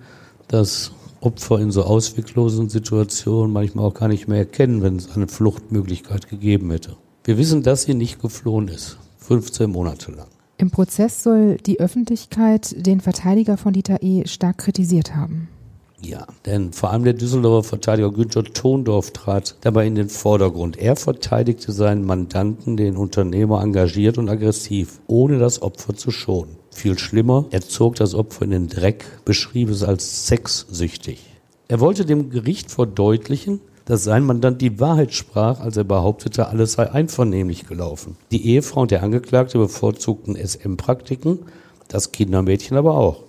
dass 0.48 0.92
Opfer 1.20 1.60
in 1.60 1.70
so 1.70 1.84
ausweglosen 1.84 2.68
Situationen 2.68 3.52
manchmal 3.52 3.86
auch 3.86 3.94
gar 3.94 4.08
nicht 4.08 4.26
mehr 4.28 4.38
erkennen, 4.38 4.82
wenn 4.82 4.96
es 4.96 5.12
eine 5.12 5.28
Fluchtmöglichkeit 5.28 6.28
gegeben 6.28 6.70
hätte. 6.70 6.96
Wir 7.24 7.38
wissen, 7.38 7.62
dass 7.62 7.84
sie 7.84 7.94
nicht 7.94 8.20
geflohen 8.20 8.66
ist. 8.68 8.98
15 9.18 9.70
Monate 9.70 10.10
lang. 10.10 10.26
Im 10.62 10.70
Prozess 10.70 11.24
soll 11.24 11.56
die 11.56 11.80
Öffentlichkeit 11.80 12.86
den 12.86 13.00
Verteidiger 13.00 13.56
von 13.56 13.72
Dieter 13.72 14.00
E. 14.00 14.28
stark 14.28 14.58
kritisiert 14.58 15.16
haben. 15.16 15.48
Ja, 16.00 16.24
denn 16.46 16.72
vor 16.72 16.92
allem 16.92 17.02
der 17.02 17.14
Düsseldorfer 17.14 17.70
Verteidiger 17.70 18.12
Günther 18.12 18.44
Thondorf 18.44 19.10
trat 19.10 19.56
dabei 19.62 19.88
in 19.88 19.96
den 19.96 20.08
Vordergrund. 20.08 20.76
Er 20.76 20.94
verteidigte 20.94 21.72
seinen 21.72 22.04
Mandanten, 22.04 22.76
den 22.76 22.96
Unternehmer, 22.96 23.60
engagiert 23.60 24.18
und 24.18 24.28
aggressiv, 24.28 25.00
ohne 25.08 25.40
das 25.40 25.62
Opfer 25.62 25.96
zu 25.96 26.12
schonen. 26.12 26.54
Viel 26.70 26.96
schlimmer, 26.96 27.46
er 27.50 27.62
zog 27.62 27.96
das 27.96 28.14
Opfer 28.14 28.44
in 28.44 28.52
den 28.52 28.68
Dreck, 28.68 29.04
beschrieb 29.24 29.68
es 29.68 29.82
als 29.82 30.28
sexsüchtig. 30.28 31.18
Er 31.66 31.80
wollte 31.80 32.04
dem 32.04 32.30
Gericht 32.30 32.70
verdeutlichen, 32.70 33.60
dass 33.84 34.04
sein 34.04 34.24
Mandant 34.24 34.60
die 34.60 34.78
Wahrheit 34.80 35.12
sprach, 35.12 35.60
als 35.60 35.76
er 35.76 35.84
behauptete, 35.84 36.48
alles 36.48 36.72
sei 36.72 36.90
einvernehmlich 36.90 37.66
gelaufen. 37.66 38.16
Die 38.30 38.46
Ehefrau 38.46 38.82
und 38.82 38.90
der 38.90 39.02
Angeklagte 39.02 39.58
bevorzugten 39.58 40.36
SM-Praktiken, 40.36 41.40
das 41.88 42.12
Kindermädchen 42.12 42.76
aber 42.76 42.96
auch. 42.96 43.24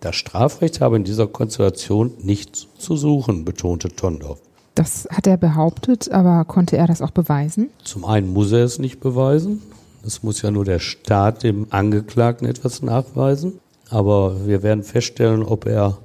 Das 0.00 0.16
Strafrecht 0.16 0.80
habe 0.80 0.96
in 0.96 1.04
dieser 1.04 1.26
Konstellation 1.26 2.12
nichts 2.22 2.68
zu 2.78 2.96
suchen, 2.96 3.44
betonte 3.44 3.88
Tondorf. 3.88 4.38
Das 4.74 5.08
hat 5.10 5.26
er 5.26 5.38
behauptet, 5.38 6.10
aber 6.10 6.44
konnte 6.44 6.76
er 6.76 6.86
das 6.86 7.00
auch 7.00 7.10
beweisen? 7.10 7.70
Zum 7.82 8.04
einen 8.04 8.32
muss 8.32 8.52
er 8.52 8.64
es 8.64 8.78
nicht 8.78 9.00
beweisen. 9.00 9.62
Es 10.04 10.22
muss 10.22 10.42
ja 10.42 10.50
nur 10.50 10.66
der 10.66 10.78
Staat 10.78 11.42
dem 11.42 11.66
Angeklagten 11.70 12.46
etwas 12.46 12.82
nachweisen. 12.82 13.58
Aber 13.88 14.46
wir 14.46 14.62
werden 14.62 14.84
feststellen, 14.84 15.42
ob 15.42 15.66
er 15.66 15.98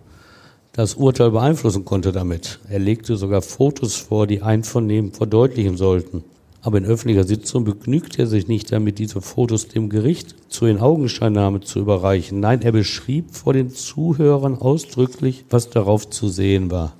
das 0.73 0.95
Urteil 0.95 1.31
beeinflussen 1.31 1.83
konnte 1.83 2.11
damit. 2.11 2.59
Er 2.69 2.79
legte 2.79 3.17
sogar 3.17 3.41
Fotos 3.41 3.95
vor, 3.97 4.25
die 4.25 4.41
Einvernehmen 4.41 5.11
verdeutlichen 5.11 5.75
sollten. 5.75 6.23
Aber 6.61 6.77
in 6.77 6.85
öffentlicher 6.85 7.23
Sitzung 7.23 7.65
begnügt 7.65 8.19
er 8.19 8.27
sich 8.27 8.47
nicht 8.47 8.71
damit, 8.71 8.99
diese 8.99 9.19
Fotos 9.19 9.67
dem 9.67 9.89
Gericht 9.89 10.35
zur 10.47 10.69
in 10.69 10.79
Augenscheinnahme 10.79 11.59
zu 11.61 11.79
überreichen. 11.79 12.39
Nein, 12.39 12.61
er 12.61 12.71
beschrieb 12.71 13.35
vor 13.35 13.53
den 13.53 13.71
Zuhörern 13.71 14.55
ausdrücklich, 14.55 15.43
was 15.49 15.69
darauf 15.69 16.09
zu 16.09 16.29
sehen 16.29 16.71
war. 16.71 16.93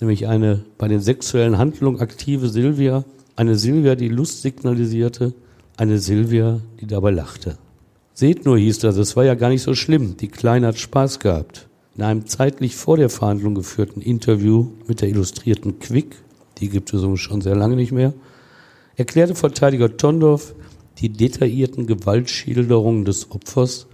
nämlich 0.00 0.26
eine 0.26 0.64
bei 0.78 0.88
den 0.88 1.00
sexuellen 1.00 1.58
Handlungen 1.58 2.00
aktive 2.00 2.48
Silvia, 2.48 3.04
eine 3.36 3.56
Silvia, 3.56 3.94
die 3.94 4.08
Lust 4.08 4.40
signalisierte, 4.40 5.34
eine 5.76 5.98
Silvia, 5.98 6.60
die 6.80 6.86
dabei 6.86 7.10
lachte. 7.10 7.58
Seht 8.14 8.46
nur, 8.46 8.58
hieß 8.58 8.78
das, 8.78 8.96
es 8.96 9.14
war 9.14 9.24
ja 9.24 9.34
gar 9.34 9.50
nicht 9.50 9.62
so 9.62 9.74
schlimm, 9.74 10.16
die 10.16 10.28
Kleine 10.28 10.68
hat 10.68 10.78
Spaß 10.78 11.20
gehabt. 11.20 11.69
In 12.00 12.06
einem 12.06 12.24
zeitlich 12.24 12.76
vor 12.76 12.96
der 12.96 13.10
Verhandlung 13.10 13.54
geführten 13.54 14.00
Interview 14.00 14.68
mit 14.86 15.02
der 15.02 15.10
Illustrierten 15.10 15.80
Quick, 15.80 16.16
die 16.56 16.70
gibt 16.70 16.94
es 16.94 17.20
schon 17.20 17.42
sehr 17.42 17.54
lange 17.54 17.76
nicht 17.76 17.92
mehr, 17.92 18.14
erklärte 18.96 19.34
Verteidiger 19.34 19.94
Tondorf 19.98 20.54
die 20.96 21.10
detaillierten 21.10 21.86
Gewaltschilderungen 21.86 23.04
des 23.04 23.30
Opfers 23.30 23.86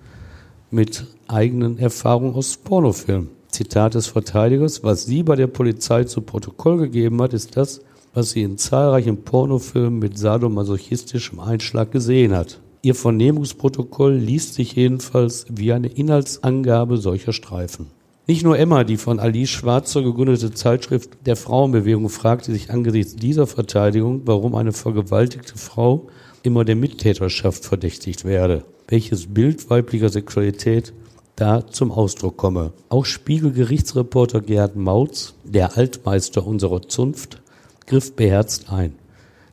mit 0.70 1.04
eigenen 1.26 1.80
Erfahrungen 1.80 2.36
aus 2.36 2.58
Pornofilmen. 2.58 3.30
Zitat 3.48 3.94
des 3.94 4.06
Verteidigers, 4.06 4.84
was 4.84 5.06
sie 5.06 5.24
bei 5.24 5.34
der 5.34 5.48
Polizei 5.48 6.04
zu 6.04 6.20
Protokoll 6.20 6.78
gegeben 6.78 7.20
hat, 7.20 7.34
ist 7.34 7.56
das, 7.56 7.80
was 8.14 8.30
sie 8.30 8.42
in 8.42 8.56
zahlreichen 8.56 9.24
Pornofilmen 9.24 9.98
mit 9.98 10.16
sadomasochistischem 10.16 11.40
Einschlag 11.40 11.90
gesehen 11.90 12.36
hat. 12.36 12.60
Ihr 12.82 12.94
Vernehmungsprotokoll 12.94 14.14
liest 14.14 14.54
sich 14.54 14.76
jedenfalls 14.76 15.46
wie 15.50 15.72
eine 15.72 15.88
Inhaltsangabe 15.88 16.98
solcher 16.98 17.32
Streifen. 17.32 17.95
Nicht 18.28 18.42
nur 18.42 18.58
Emma, 18.58 18.82
die 18.82 18.96
von 18.96 19.20
Alice 19.20 19.50
Schwarzer 19.50 20.02
gegründete 20.02 20.52
Zeitschrift 20.52 21.10
der 21.26 21.36
Frauenbewegung, 21.36 22.08
fragte 22.08 22.50
sich 22.50 22.70
angesichts 22.70 23.14
dieser 23.14 23.46
Verteidigung, 23.46 24.22
warum 24.24 24.56
eine 24.56 24.72
vergewaltigte 24.72 25.56
Frau 25.56 26.08
immer 26.42 26.64
der 26.64 26.74
Mittäterschaft 26.74 27.64
verdächtigt 27.64 28.24
werde. 28.24 28.64
Welches 28.88 29.32
Bild 29.32 29.70
weiblicher 29.70 30.08
Sexualität 30.08 30.92
da 31.36 31.68
zum 31.68 31.92
Ausdruck 31.92 32.36
komme. 32.36 32.72
Auch 32.88 33.04
Spiegel-Gerichtsreporter 33.04 34.40
Gerhard 34.40 34.74
Mautz, 34.74 35.34
der 35.44 35.76
Altmeister 35.76 36.44
unserer 36.44 36.82
Zunft, 36.82 37.40
griff 37.86 38.16
beherzt 38.16 38.72
ein. 38.72 38.94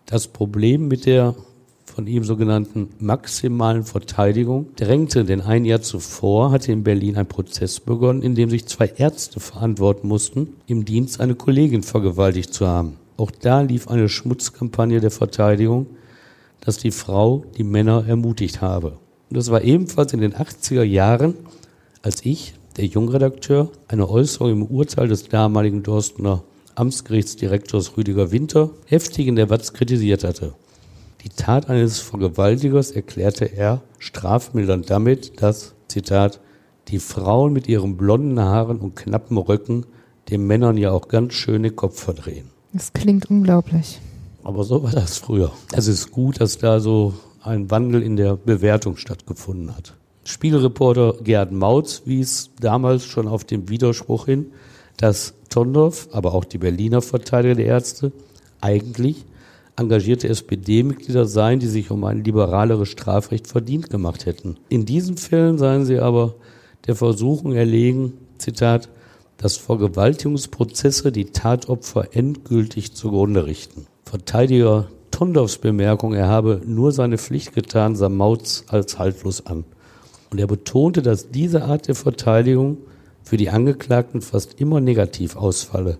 Das 0.07 0.27
Problem 0.27 0.87
mit 0.87 1.05
der 1.05 1.35
von 1.93 2.07
ihm 2.07 2.23
sogenannten 2.23 2.89
maximalen 2.97 3.83
Verteidigung 3.83 4.67
drängte, 4.75 5.25
denn 5.25 5.41
ein 5.41 5.63
Jahr 5.63 5.81
zuvor 5.81 6.51
hatte 6.51 6.71
in 6.71 6.83
Berlin 6.83 7.17
ein 7.17 7.27
Prozess 7.27 7.79
begonnen, 7.79 8.23
in 8.23 8.33
dem 8.33 8.49
sich 8.49 8.65
zwei 8.65 8.91
Ärzte 8.97 9.39
verantworten 9.39 10.07
mussten, 10.07 10.55
im 10.65 10.85
Dienst 10.85 11.21
eine 11.21 11.35
Kollegin 11.35 11.83
vergewaltigt 11.83 12.51
zu 12.51 12.67
haben. 12.67 12.97
Auch 13.15 13.29
da 13.29 13.61
lief 13.61 13.87
eine 13.89 14.09
Schmutzkampagne 14.09 15.01
der 15.01 15.11
Verteidigung, 15.11 15.85
dass 16.61 16.77
die 16.77 16.91
Frau 16.91 17.45
die 17.57 17.63
Männer 17.63 18.05
ermutigt 18.07 18.61
habe. 18.61 18.97
Und 19.29 19.37
das 19.37 19.51
war 19.51 19.61
ebenfalls 19.61 20.13
in 20.13 20.21
den 20.21 20.33
80er 20.33 20.83
Jahren, 20.83 21.35
als 22.01 22.25
ich, 22.25 22.55
der 22.77 22.85
Jungredakteur, 22.85 23.69
eine 23.87 24.09
Äußerung 24.09 24.51
im 24.51 24.63
Urteil 24.63 25.07
des 25.07 25.29
damaligen 25.29 25.83
Dorstener 25.83 26.43
Amtsgerichtsdirektors 26.73 27.97
Rüdiger 27.97 28.31
Winter 28.31 28.71
heftig 28.87 29.27
in 29.27 29.35
der 29.35 29.51
Watz 29.51 29.73
kritisiert 29.73 30.23
hatte. 30.23 30.55
Die 31.23 31.29
Tat 31.29 31.69
eines 31.69 31.99
Vergewaltigers 31.99 32.91
erklärte 32.91 33.45
er 33.45 33.81
strafmildernd 33.97 34.89
damit, 34.89 35.41
dass, 35.41 35.73
Zitat, 35.87 36.41
die 36.89 36.99
Frauen 36.99 37.53
mit 37.53 37.69
ihren 37.69 37.95
blonden 37.95 38.39
Haaren 38.41 38.79
und 38.79 38.97
knappen 38.97 39.37
Röcken 39.37 39.85
den 40.29 40.45
Männern 40.45 40.77
ja 40.77 40.91
auch 40.91 41.07
ganz 41.07 41.33
schöne 41.33 41.71
Kopf 41.71 42.01
verdrehen. 42.01 42.49
Das 42.73 42.91
klingt 42.91 43.29
unglaublich. 43.29 44.01
Aber 44.43 44.65
so 44.65 44.83
war 44.83 44.91
das 44.91 45.17
früher. 45.17 45.53
Es 45.71 45.87
ist 45.87 46.11
gut, 46.11 46.41
dass 46.41 46.57
da 46.57 46.81
so 46.81 47.13
ein 47.41 47.71
Wandel 47.71 48.03
in 48.03 48.17
der 48.17 48.35
Bewertung 48.35 48.97
stattgefunden 48.97 49.73
hat. 49.73 49.93
Spielreporter 50.25 51.15
Gerd 51.23 51.53
Mautz 51.53 52.01
wies 52.05 52.51
damals 52.59 53.05
schon 53.05 53.29
auf 53.29 53.45
den 53.45 53.69
Widerspruch 53.69 54.25
hin, 54.25 54.47
dass 54.97 55.35
Tondorf, 55.49 56.09
aber 56.11 56.33
auch 56.33 56.43
die 56.43 56.57
Berliner 56.57 57.01
Verteidiger 57.01 57.55
der 57.55 57.65
Ärzte 57.65 58.11
eigentlich 58.59 59.25
engagierte 59.75 60.29
SPD-Mitglieder 60.29 61.25
seien, 61.25 61.59
die 61.59 61.67
sich 61.67 61.91
um 61.91 62.03
ein 62.03 62.23
liberaleres 62.23 62.89
Strafrecht 62.89 63.47
verdient 63.47 63.89
gemacht 63.89 64.25
hätten. 64.25 64.57
In 64.69 64.85
diesen 64.85 65.17
Fällen 65.17 65.57
seien 65.57 65.85
sie 65.85 65.99
aber 65.99 66.35
der 66.87 66.95
Versuchung 66.95 67.53
erlegen, 67.53 68.13
Zitat, 68.37 68.89
dass 69.37 69.57
Vergewaltigungsprozesse 69.57 71.11
die 71.11 71.25
Tatopfer 71.25 72.15
endgültig 72.15 72.93
zugrunde 72.93 73.45
richten. 73.45 73.87
Verteidiger 74.05 74.87
Tondorfs 75.11 75.57
Bemerkung, 75.57 76.13
er 76.13 76.27
habe 76.27 76.61
nur 76.65 76.91
seine 76.91 77.17
Pflicht 77.17 77.53
getan, 77.53 77.95
sah 77.95 78.09
Mautz 78.09 78.65
als 78.67 78.97
haltlos 78.99 79.45
an. 79.45 79.63
Und 80.31 80.39
er 80.39 80.47
betonte, 80.47 81.01
dass 81.01 81.29
diese 81.29 81.63
Art 81.65 81.87
der 81.87 81.95
Verteidigung 81.95 82.77
für 83.23 83.37
die 83.37 83.49
Angeklagten 83.49 84.21
fast 84.21 84.59
immer 84.59 84.81
negativ 84.81 85.35
ausfalle 85.35 85.99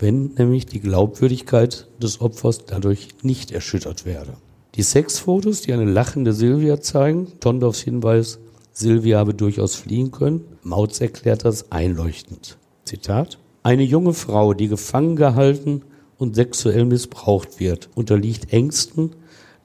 wenn 0.00 0.32
nämlich 0.38 0.66
die 0.66 0.80
Glaubwürdigkeit 0.80 1.88
des 2.02 2.20
Opfers 2.20 2.64
dadurch 2.64 3.08
nicht 3.22 3.52
erschüttert 3.52 4.06
werde. 4.06 4.34
Die 4.74 4.82
Sexfotos, 4.82 5.62
die 5.62 5.72
eine 5.72 5.84
lachende 5.84 6.32
Silvia 6.32 6.80
zeigen, 6.80 7.32
Tondorfs 7.40 7.80
Hinweis, 7.80 8.38
Silvia 8.72 9.18
habe 9.18 9.34
durchaus 9.34 9.74
fliehen 9.74 10.10
können, 10.10 10.44
Mautz 10.62 11.00
erklärt 11.00 11.44
das 11.44 11.70
einleuchtend. 11.72 12.56
Zitat. 12.84 13.38
Eine 13.62 13.82
junge 13.82 14.14
Frau, 14.14 14.54
die 14.54 14.68
gefangen 14.68 15.16
gehalten 15.16 15.82
und 16.16 16.34
sexuell 16.34 16.86
missbraucht 16.86 17.60
wird, 17.60 17.90
unterliegt 17.94 18.52
Ängsten, 18.52 19.10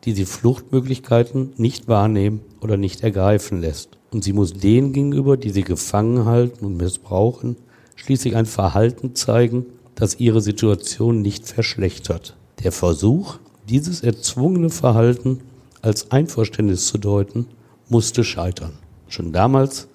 die 0.04 0.13
sie 0.13 0.26
Fluchtmöglichkeiten 0.26 1.54
nicht 1.58 1.88
wahrnehmen 1.88 2.41
oder 2.62 2.78
nicht 2.78 3.04
ergreifen 3.04 3.62
lässt. 3.62 3.98
Und 4.12 4.24
sie 4.24 4.34
muss 4.34 4.54
denen 4.54 4.91
gegenüber, 4.91 5.38
die 5.38 5.50
sie 5.52 5.63
gefangen 5.63 6.26
halten 6.26 6.65
und 6.65 6.78
missbrauchen, 6.78 7.58
schließlich 7.95 8.36
ein 8.36 8.45
Verhalten 8.45 9.15
zeigen, 9.15 9.65
das 9.95 10.19
ihre 10.19 10.41
Situation 10.41 11.21
nicht 11.21 11.47
verschlechtert. 11.47 12.36
Der 12.63 12.71
Versuch, 12.71 13.38
dieses 13.67 14.01
erzwungene 14.01 14.69
Verhalten 14.69 15.41
als 15.81 16.12
Einverständnis 16.12 16.88
zu 16.88 16.97
deuten, 16.97 17.47
musste 17.89 18.23
scheitern. 18.23 18.73
Schon 19.08 19.31
damals 19.31 19.88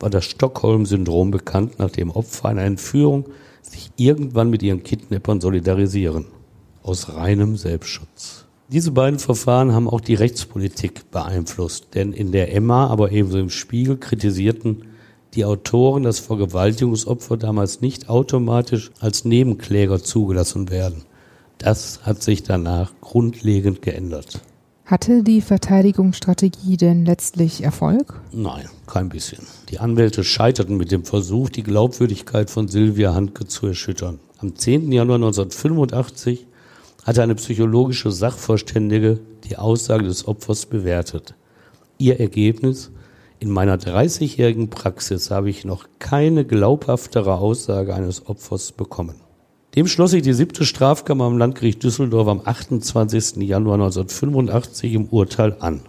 war 0.00 0.10
das 0.10 0.24
Stockholm-Syndrom 0.24 1.30
bekannt, 1.30 1.74
nachdem 1.78 2.10
Opfer 2.10 2.48
einer 2.48 2.62
Entführung 2.62 3.26
sich 3.62 3.90
irgendwann 3.96 4.50
mit 4.50 4.62
ihren 4.62 4.82
Kidnappern 4.82 5.40
solidarisieren. 5.40 6.26
Aus 6.82 7.14
reinem 7.14 7.56
Selbstschutz. 7.56 8.46
Diese 8.68 8.90
beiden 8.90 9.18
Verfahren 9.18 9.72
haben 9.72 9.88
auch 9.88 10.00
die 10.00 10.14
Rechtspolitik 10.14 11.10
beeinflusst, 11.10 11.88
denn 11.94 12.12
in 12.12 12.32
der 12.32 12.54
Emma, 12.54 12.86
aber 12.88 13.12
ebenso 13.12 13.38
im 13.38 13.50
Spiegel 13.50 13.98
kritisierten 13.98 14.86
die 15.34 15.44
Autoren, 15.44 16.02
dass 16.02 16.18
Vergewaltigungsopfer 16.18 17.36
damals 17.36 17.80
nicht 17.80 18.08
automatisch 18.08 18.90
als 19.00 19.24
Nebenkläger 19.24 20.02
zugelassen 20.02 20.70
werden. 20.70 21.02
Das 21.58 22.00
hat 22.02 22.22
sich 22.22 22.42
danach 22.42 22.92
grundlegend 23.00 23.82
geändert. 23.82 24.40
Hatte 24.84 25.22
die 25.22 25.40
Verteidigungsstrategie 25.40 26.76
denn 26.76 27.06
letztlich 27.06 27.62
Erfolg? 27.62 28.20
Nein, 28.32 28.68
kein 28.86 29.08
bisschen. 29.08 29.46
Die 29.70 29.78
Anwälte 29.78 30.24
scheiterten 30.24 30.76
mit 30.76 30.90
dem 30.90 31.04
Versuch, 31.04 31.48
die 31.48 31.62
Glaubwürdigkeit 31.62 32.50
von 32.50 32.68
Silvia 32.68 33.14
Handke 33.14 33.46
zu 33.46 33.68
erschüttern. 33.68 34.18
Am 34.38 34.56
10. 34.56 34.90
Januar 34.90 35.16
1985 35.16 36.46
hatte 37.04 37.22
eine 37.22 37.36
psychologische 37.36 38.10
Sachverständige 38.10 39.20
die 39.44 39.56
Aussage 39.56 40.04
des 40.04 40.26
Opfers 40.26 40.66
bewertet. 40.66 41.34
Ihr 41.98 42.18
Ergebnis 42.20 42.90
in 43.42 43.50
meiner 43.50 43.76
30-jährigen 43.76 44.70
Praxis 44.70 45.32
habe 45.32 45.50
ich 45.50 45.64
noch 45.64 45.86
keine 45.98 46.44
glaubhaftere 46.44 47.38
Aussage 47.38 47.92
eines 47.92 48.28
Opfers 48.28 48.70
bekommen. 48.70 49.16
Dem 49.74 49.88
schloss 49.88 50.12
sich 50.12 50.22
die 50.22 50.32
siebte 50.32 50.64
Strafkammer 50.64 51.24
am 51.24 51.38
Landgericht 51.38 51.82
Düsseldorf 51.82 52.28
am 52.28 52.42
28. 52.44 53.38
Januar 53.38 53.74
1985 53.74 54.94
im 54.94 55.06
Urteil 55.06 55.56
an. 55.58 55.80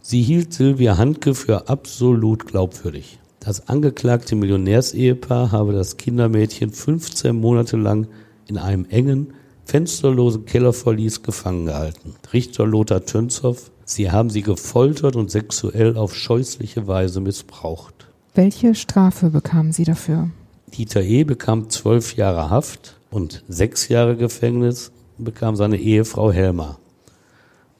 Sie 0.00 0.22
hielt 0.22 0.52
Silvia 0.52 0.98
Handke 0.98 1.34
für 1.34 1.68
absolut 1.68 2.46
glaubwürdig. 2.46 3.20
Das 3.38 3.68
angeklagte 3.68 4.34
Millionärsehepaar 4.34 5.52
habe 5.52 5.72
das 5.72 5.96
Kindermädchen 5.96 6.70
15 6.70 7.36
Monate 7.36 7.76
lang 7.76 8.08
in 8.48 8.58
einem 8.58 8.86
engen, 8.86 9.34
fensterlosen 9.64 10.44
Kellerverlies 10.44 11.22
gefangen 11.22 11.66
gehalten. 11.66 12.14
Richter 12.32 12.66
Lothar 12.66 13.04
Tönshoff 13.04 13.71
Sie 13.84 14.10
haben 14.10 14.30
sie 14.30 14.42
gefoltert 14.42 15.16
und 15.16 15.30
sexuell 15.30 15.96
auf 15.96 16.14
scheußliche 16.14 16.86
Weise 16.86 17.20
missbraucht. 17.20 18.08
Welche 18.34 18.74
Strafe 18.74 19.30
bekamen 19.30 19.72
Sie 19.72 19.84
dafür? 19.84 20.30
Dieter 20.68 21.02
E. 21.02 21.24
bekam 21.24 21.68
zwölf 21.68 22.16
Jahre 22.16 22.48
Haft 22.48 22.96
und 23.10 23.44
sechs 23.46 23.88
Jahre 23.88 24.16
Gefängnis 24.16 24.90
bekam 25.18 25.54
seine 25.54 25.76
Ehefrau 25.76 26.32
Helma. 26.32 26.78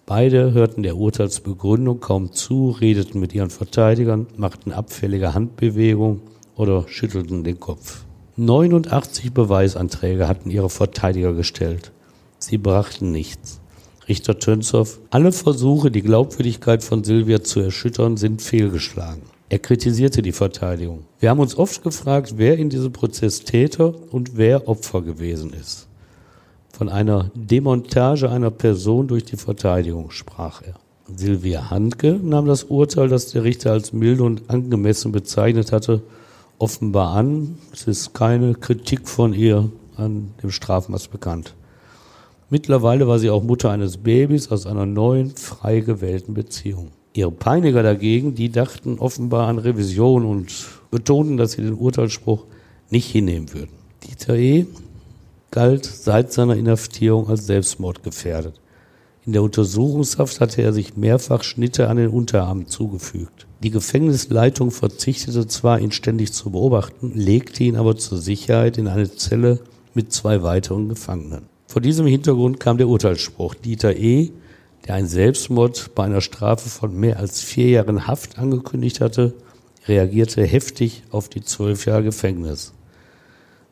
Beide 0.04 0.52
hörten 0.52 0.82
der 0.82 0.96
Urteilsbegründung 0.96 2.00
kaum 2.00 2.32
zu, 2.32 2.70
redeten 2.70 3.18
mit 3.18 3.32
ihren 3.32 3.48
Verteidigern, 3.48 4.26
machten 4.36 4.72
abfällige 4.72 5.32
Handbewegungen 5.32 6.20
oder 6.54 6.86
schüttelten 6.86 7.44
den 7.44 7.58
Kopf. 7.60 8.04
89 8.36 9.32
Beweisanträge 9.32 10.28
hatten 10.28 10.50
ihre 10.50 10.68
Verteidiger 10.68 11.32
gestellt. 11.32 11.92
Sie 12.38 12.58
brachten 12.58 13.10
nichts. 13.10 13.61
Richter 14.08 14.38
Tönshoff, 14.38 14.98
alle 15.10 15.32
Versuche, 15.32 15.90
die 15.90 16.02
Glaubwürdigkeit 16.02 16.82
von 16.82 17.04
Silvia 17.04 17.42
zu 17.42 17.60
erschüttern, 17.60 18.16
sind 18.16 18.42
fehlgeschlagen. 18.42 19.22
Er 19.48 19.58
kritisierte 19.58 20.22
die 20.22 20.32
Verteidigung. 20.32 21.04
Wir 21.20 21.30
haben 21.30 21.40
uns 21.40 21.56
oft 21.56 21.82
gefragt, 21.82 22.34
wer 22.36 22.58
in 22.58 22.70
diesem 22.70 22.92
Prozess 22.92 23.44
Täter 23.44 23.94
und 24.10 24.36
wer 24.36 24.66
Opfer 24.66 25.02
gewesen 25.02 25.52
ist. 25.52 25.88
Von 26.72 26.88
einer 26.88 27.30
Demontage 27.34 28.30
einer 28.30 28.50
Person 28.50 29.08
durch 29.08 29.24
die 29.24 29.36
Verteidigung 29.36 30.10
sprach 30.10 30.62
er. 30.62 30.74
Silvia 31.14 31.70
Handke 31.70 32.18
nahm 32.22 32.46
das 32.46 32.64
Urteil, 32.64 33.08
das 33.08 33.26
der 33.26 33.44
Richter 33.44 33.72
als 33.72 33.92
milde 33.92 34.22
und 34.22 34.48
angemessen 34.48 35.12
bezeichnet 35.12 35.70
hatte, 35.70 36.02
offenbar 36.58 37.14
an. 37.14 37.58
Es 37.72 37.86
ist 37.86 38.14
keine 38.14 38.54
Kritik 38.54 39.08
von 39.08 39.34
ihr 39.34 39.70
an 39.96 40.30
dem 40.42 40.50
Strafmaß 40.50 41.08
bekannt. 41.08 41.54
Mittlerweile 42.52 43.08
war 43.08 43.18
sie 43.18 43.30
auch 43.30 43.42
Mutter 43.42 43.70
eines 43.70 43.96
Babys 43.96 44.52
aus 44.52 44.66
einer 44.66 44.84
neuen, 44.84 45.30
frei 45.30 45.80
gewählten 45.80 46.34
Beziehung. 46.34 46.90
Ihre 47.14 47.32
Peiniger 47.32 47.82
dagegen, 47.82 48.34
die 48.34 48.50
dachten 48.50 48.98
offenbar 48.98 49.48
an 49.48 49.56
Revision 49.56 50.26
und 50.26 50.52
betonten, 50.90 51.38
dass 51.38 51.52
sie 51.52 51.62
den 51.62 51.72
Urteilsspruch 51.72 52.44
nicht 52.90 53.10
hinnehmen 53.10 53.54
würden. 53.54 53.70
Dieter 54.04 54.36
E. 54.36 54.66
galt 55.50 55.86
seit 55.86 56.30
seiner 56.30 56.54
Inhaftierung 56.54 57.26
als 57.30 57.46
Selbstmord 57.46 58.02
gefährdet. 58.02 58.60
In 59.24 59.32
der 59.32 59.42
Untersuchungshaft 59.42 60.38
hatte 60.38 60.60
er 60.60 60.74
sich 60.74 60.94
mehrfach 60.94 61.44
Schnitte 61.44 61.88
an 61.88 61.96
den 61.96 62.10
Unterarmen 62.10 62.66
zugefügt. 62.66 63.46
Die 63.62 63.70
Gefängnisleitung 63.70 64.72
verzichtete 64.72 65.46
zwar, 65.46 65.80
ihn 65.80 65.90
ständig 65.90 66.34
zu 66.34 66.50
beobachten, 66.50 67.12
legte 67.14 67.64
ihn 67.64 67.76
aber 67.76 67.96
zur 67.96 68.18
Sicherheit 68.18 68.76
in 68.76 68.88
eine 68.88 69.10
Zelle 69.10 69.60
mit 69.94 70.12
zwei 70.12 70.42
weiteren 70.42 70.90
Gefangenen. 70.90 71.51
Vor 71.72 71.80
diesem 71.80 72.06
Hintergrund 72.06 72.60
kam 72.60 72.76
der 72.76 72.86
Urteilsspruch. 72.86 73.54
Dieter 73.54 73.96
E 73.96 74.30
der 74.86 74.96
einen 74.96 75.06
Selbstmord 75.06 75.94
bei 75.94 76.04
einer 76.04 76.20
Strafe 76.20 76.68
von 76.68 76.94
mehr 76.94 77.18
als 77.18 77.40
vier 77.40 77.70
Jahren 77.70 78.06
Haft 78.06 78.38
angekündigt 78.38 79.00
hatte, 79.00 79.32
reagierte 79.88 80.44
heftig 80.44 81.02
auf 81.10 81.30
die 81.30 81.40
zwölf 81.40 81.86
Jahre 81.86 82.02
Gefängnis. 82.02 82.74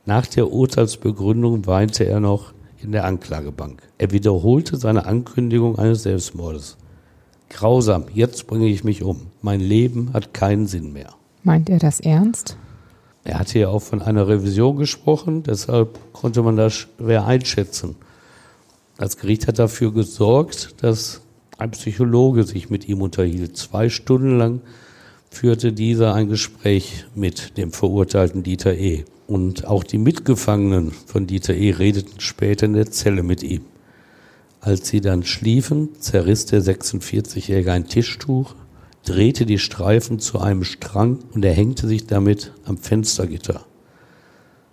Nach 0.06 0.24
der 0.24 0.50
Urteilsbegründung 0.50 1.66
weinte 1.66 2.04
er 2.04 2.20
noch 2.20 2.54
in 2.82 2.92
der 2.92 3.04
Anklagebank. 3.04 3.82
Er 3.98 4.12
wiederholte 4.12 4.78
seine 4.78 5.04
Ankündigung 5.04 5.78
eines 5.78 6.04
Selbstmordes. 6.04 6.78
Grausam, 7.50 8.06
jetzt 8.14 8.46
bringe 8.46 8.68
ich 8.68 8.82
mich 8.82 9.02
um. 9.02 9.26
Mein 9.42 9.60
Leben 9.60 10.14
hat 10.14 10.32
keinen 10.32 10.66
Sinn 10.66 10.94
mehr. 10.94 11.10
Meint 11.42 11.68
er 11.68 11.78
das 11.78 12.00
ernst? 12.00 12.56
Er 13.24 13.38
hatte 13.38 13.59
ja 13.59 13.68
auch 13.68 13.83
von 13.83 14.02
einer 14.02 14.28
Revision 14.28 14.76
gesprochen, 14.76 15.42
deshalb 15.42 15.98
konnte 16.12 16.42
man 16.42 16.56
das 16.56 16.74
schwer 16.74 17.26
einschätzen. 17.26 17.96
Das 18.96 19.16
Gericht 19.16 19.46
hat 19.46 19.59
dafür 19.59 19.92
gesorgt, 19.92 20.83
dass 20.83 21.20
ein 21.59 21.70
Psychologe 21.72 22.44
sich 22.44 22.70
mit 22.70 22.88
ihm 22.88 23.02
unterhielt. 23.02 23.56
Zwei 23.56 23.88
Stunden 23.88 24.38
lang 24.38 24.61
führte 25.30 25.72
dieser 25.72 26.14
ein 26.14 26.28
Gespräch 26.28 27.06
mit 27.14 27.56
dem 27.56 27.72
verurteilten 27.72 28.42
Dieter 28.42 28.74
E. 28.74 29.04
Und 29.26 29.66
auch 29.66 29.85
die 29.85 29.98
Mitgefangenen 29.98 30.90
von 30.90 31.26
Dieter 31.26 31.54
E. 31.54 31.70
redeten 31.70 32.18
später 32.20 32.66
in 32.66 32.72
der 32.72 32.90
Zelle 32.90 33.22
mit 33.22 33.42
ihm. 33.42 33.62
Als 34.61 34.88
sie 34.88 35.00
dann 35.00 35.24
schliefen, 35.24 35.90
zerriss 36.00 36.46
der 36.46 36.62
46-Jährige 36.62 37.72
ein 37.72 37.87
Tischtuch, 37.87 38.54
drehte 39.04 39.46
die 39.46 39.58
Streifen 39.58 40.18
zu 40.18 40.38
einem 40.38 40.64
Strang 40.64 41.18
und 41.34 41.44
er 41.44 41.52
hängte 41.52 41.88
sich 41.88 42.06
damit 42.06 42.52
am 42.64 42.76
Fenstergitter. 42.76 43.64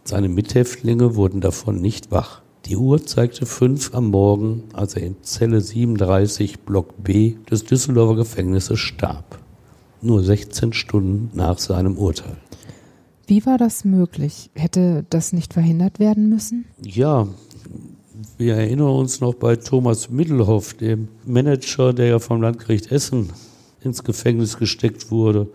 Seine 0.04 0.30
Mithäftlinge 0.30 1.16
wurden 1.16 1.42
davon 1.42 1.82
nicht 1.82 2.12
wach. 2.12 2.42
Die 2.66 2.76
Uhr 2.76 3.06
zeigte 3.06 3.46
fünf 3.46 3.94
am 3.94 4.10
Morgen, 4.10 4.64
als 4.74 4.96
er 4.96 5.04
in 5.04 5.16
Zelle 5.22 5.62
37 5.62 6.62
Block 6.62 7.02
B 7.04 7.36
des 7.50 7.64
Düsseldorfer 7.64 8.16
Gefängnisses 8.16 8.80
starb. 8.80 9.40
Nur 10.02 10.24
16 10.24 10.74
Stunden 10.74 11.32
nach 11.34 11.60
seinem 11.60 11.98
Urteil. 11.98 12.38
Wie 13.26 13.46
war 13.46 13.58
das 13.58 13.84
möglich? 13.84 14.50
Hätte 14.54 15.06
das 15.10 15.34
nicht 15.34 15.54
verhindert 15.54 16.00
werden 16.00 16.30
müssen? 16.30 16.66
Ja, 16.82 17.28
wir 18.38 18.56
erinnern 18.56 18.90
uns 18.90 19.20
noch 19.20 19.34
bei 19.34 19.56
Thomas 19.56 20.10
Middelhoff, 20.10 20.74
dem 20.74 21.08
Manager, 21.26 21.94
der 21.94 22.08
ja 22.08 22.20
vom 22.20 22.42
Landgericht 22.42 22.92
Essen 22.92 23.32
ins 23.82 24.04
Gefängnis 24.04 24.58
gesteckt 24.58 25.12
wurde. 25.12 25.48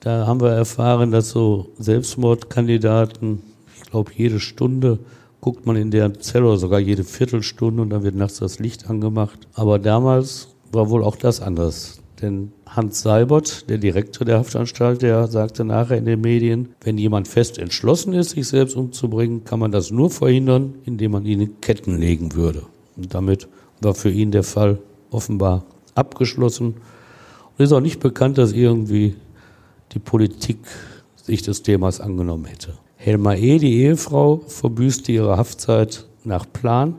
Da 0.00 0.26
haben 0.26 0.40
wir 0.40 0.50
erfahren, 0.50 1.10
dass 1.10 1.30
so 1.30 1.70
Selbstmordkandidaten, 1.78 3.42
ich 3.76 3.90
glaube, 3.90 4.12
jede 4.14 4.40
Stunde 4.40 4.98
guckt 5.40 5.66
man 5.66 5.76
in 5.76 5.90
der 5.90 6.14
Zelle 6.20 6.46
oder 6.46 6.56
sogar 6.56 6.80
jede 6.80 7.04
Viertelstunde 7.04 7.82
und 7.82 7.90
dann 7.90 8.02
wird 8.02 8.14
nachts 8.14 8.38
das 8.38 8.58
Licht 8.58 8.88
angemacht. 8.88 9.46
Aber 9.54 9.78
damals 9.78 10.48
war 10.72 10.90
wohl 10.90 11.04
auch 11.04 11.16
das 11.16 11.40
anders. 11.40 12.00
Denn 12.22 12.52
Hans 12.66 13.02
Seibert, 13.02 13.68
der 13.68 13.78
Direktor 13.78 14.24
der 14.24 14.38
Haftanstalt, 14.38 15.02
der 15.02 15.26
sagte 15.26 15.64
nachher 15.64 15.98
in 15.98 16.06
den 16.06 16.20
Medien, 16.20 16.70
wenn 16.82 16.96
jemand 16.96 17.28
fest 17.28 17.58
entschlossen 17.58 18.14
ist, 18.14 18.30
sich 18.30 18.48
selbst 18.48 18.76
umzubringen, 18.76 19.44
kann 19.44 19.58
man 19.58 19.72
das 19.72 19.90
nur 19.90 20.10
verhindern, 20.10 20.74
indem 20.84 21.12
man 21.12 21.26
ihn 21.26 21.40
in 21.40 21.60
Ketten 21.60 21.98
legen 21.98 22.34
würde. 22.34 22.62
Und 22.96 23.12
damit 23.12 23.48
war 23.80 23.94
für 23.94 24.10
ihn 24.10 24.30
der 24.30 24.44
Fall 24.44 24.78
offenbar 25.10 25.64
abgeschlossen. 25.94 26.76
Und 27.56 27.64
ist 27.64 27.72
auch 27.72 27.80
nicht 27.80 28.00
bekannt, 28.00 28.38
dass 28.38 28.52
irgendwie 28.52 29.14
die 29.92 29.98
Politik 29.98 30.58
sich 31.16 31.42
des 31.42 31.62
Themas 31.62 32.00
angenommen 32.00 32.46
hätte. 32.46 32.74
Helma 32.96 33.34
E., 33.34 33.58
die 33.58 33.82
Ehefrau, 33.82 34.42
verbüßte 34.46 35.12
ihre 35.12 35.36
Haftzeit 35.36 36.06
nach 36.24 36.46
Plan 36.52 36.94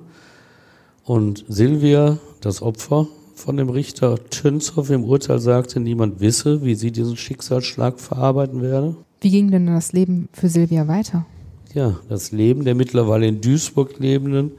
und 1.03 1.45
Silvia, 1.47 2.17
das 2.41 2.61
Opfer 2.61 3.07
von 3.35 3.57
dem 3.57 3.69
Richter 3.69 4.17
Tönshoff 4.29 4.89
im 4.89 5.03
Urteil 5.03 5.39
sagte, 5.39 5.79
niemand 5.79 6.21
wisse, 6.21 6.63
wie 6.63 6.75
sie 6.75 6.91
diesen 6.91 7.17
Schicksalsschlag 7.17 7.99
verarbeiten 7.99 8.61
werde. 8.61 8.95
Wie 9.19 9.29
ging 9.29 9.51
denn 9.51 9.67
das 9.67 9.91
Leben 9.93 10.29
für 10.31 10.47
Silvia 10.47 10.87
weiter? 10.87 11.25
Ja, 11.73 11.99
das 12.07 12.31
Leben 12.31 12.63
der 12.63 12.75
mittlerweile 12.75 13.27
in 13.27 13.41
Duisburg 13.41 13.99
lebenden 13.99 14.51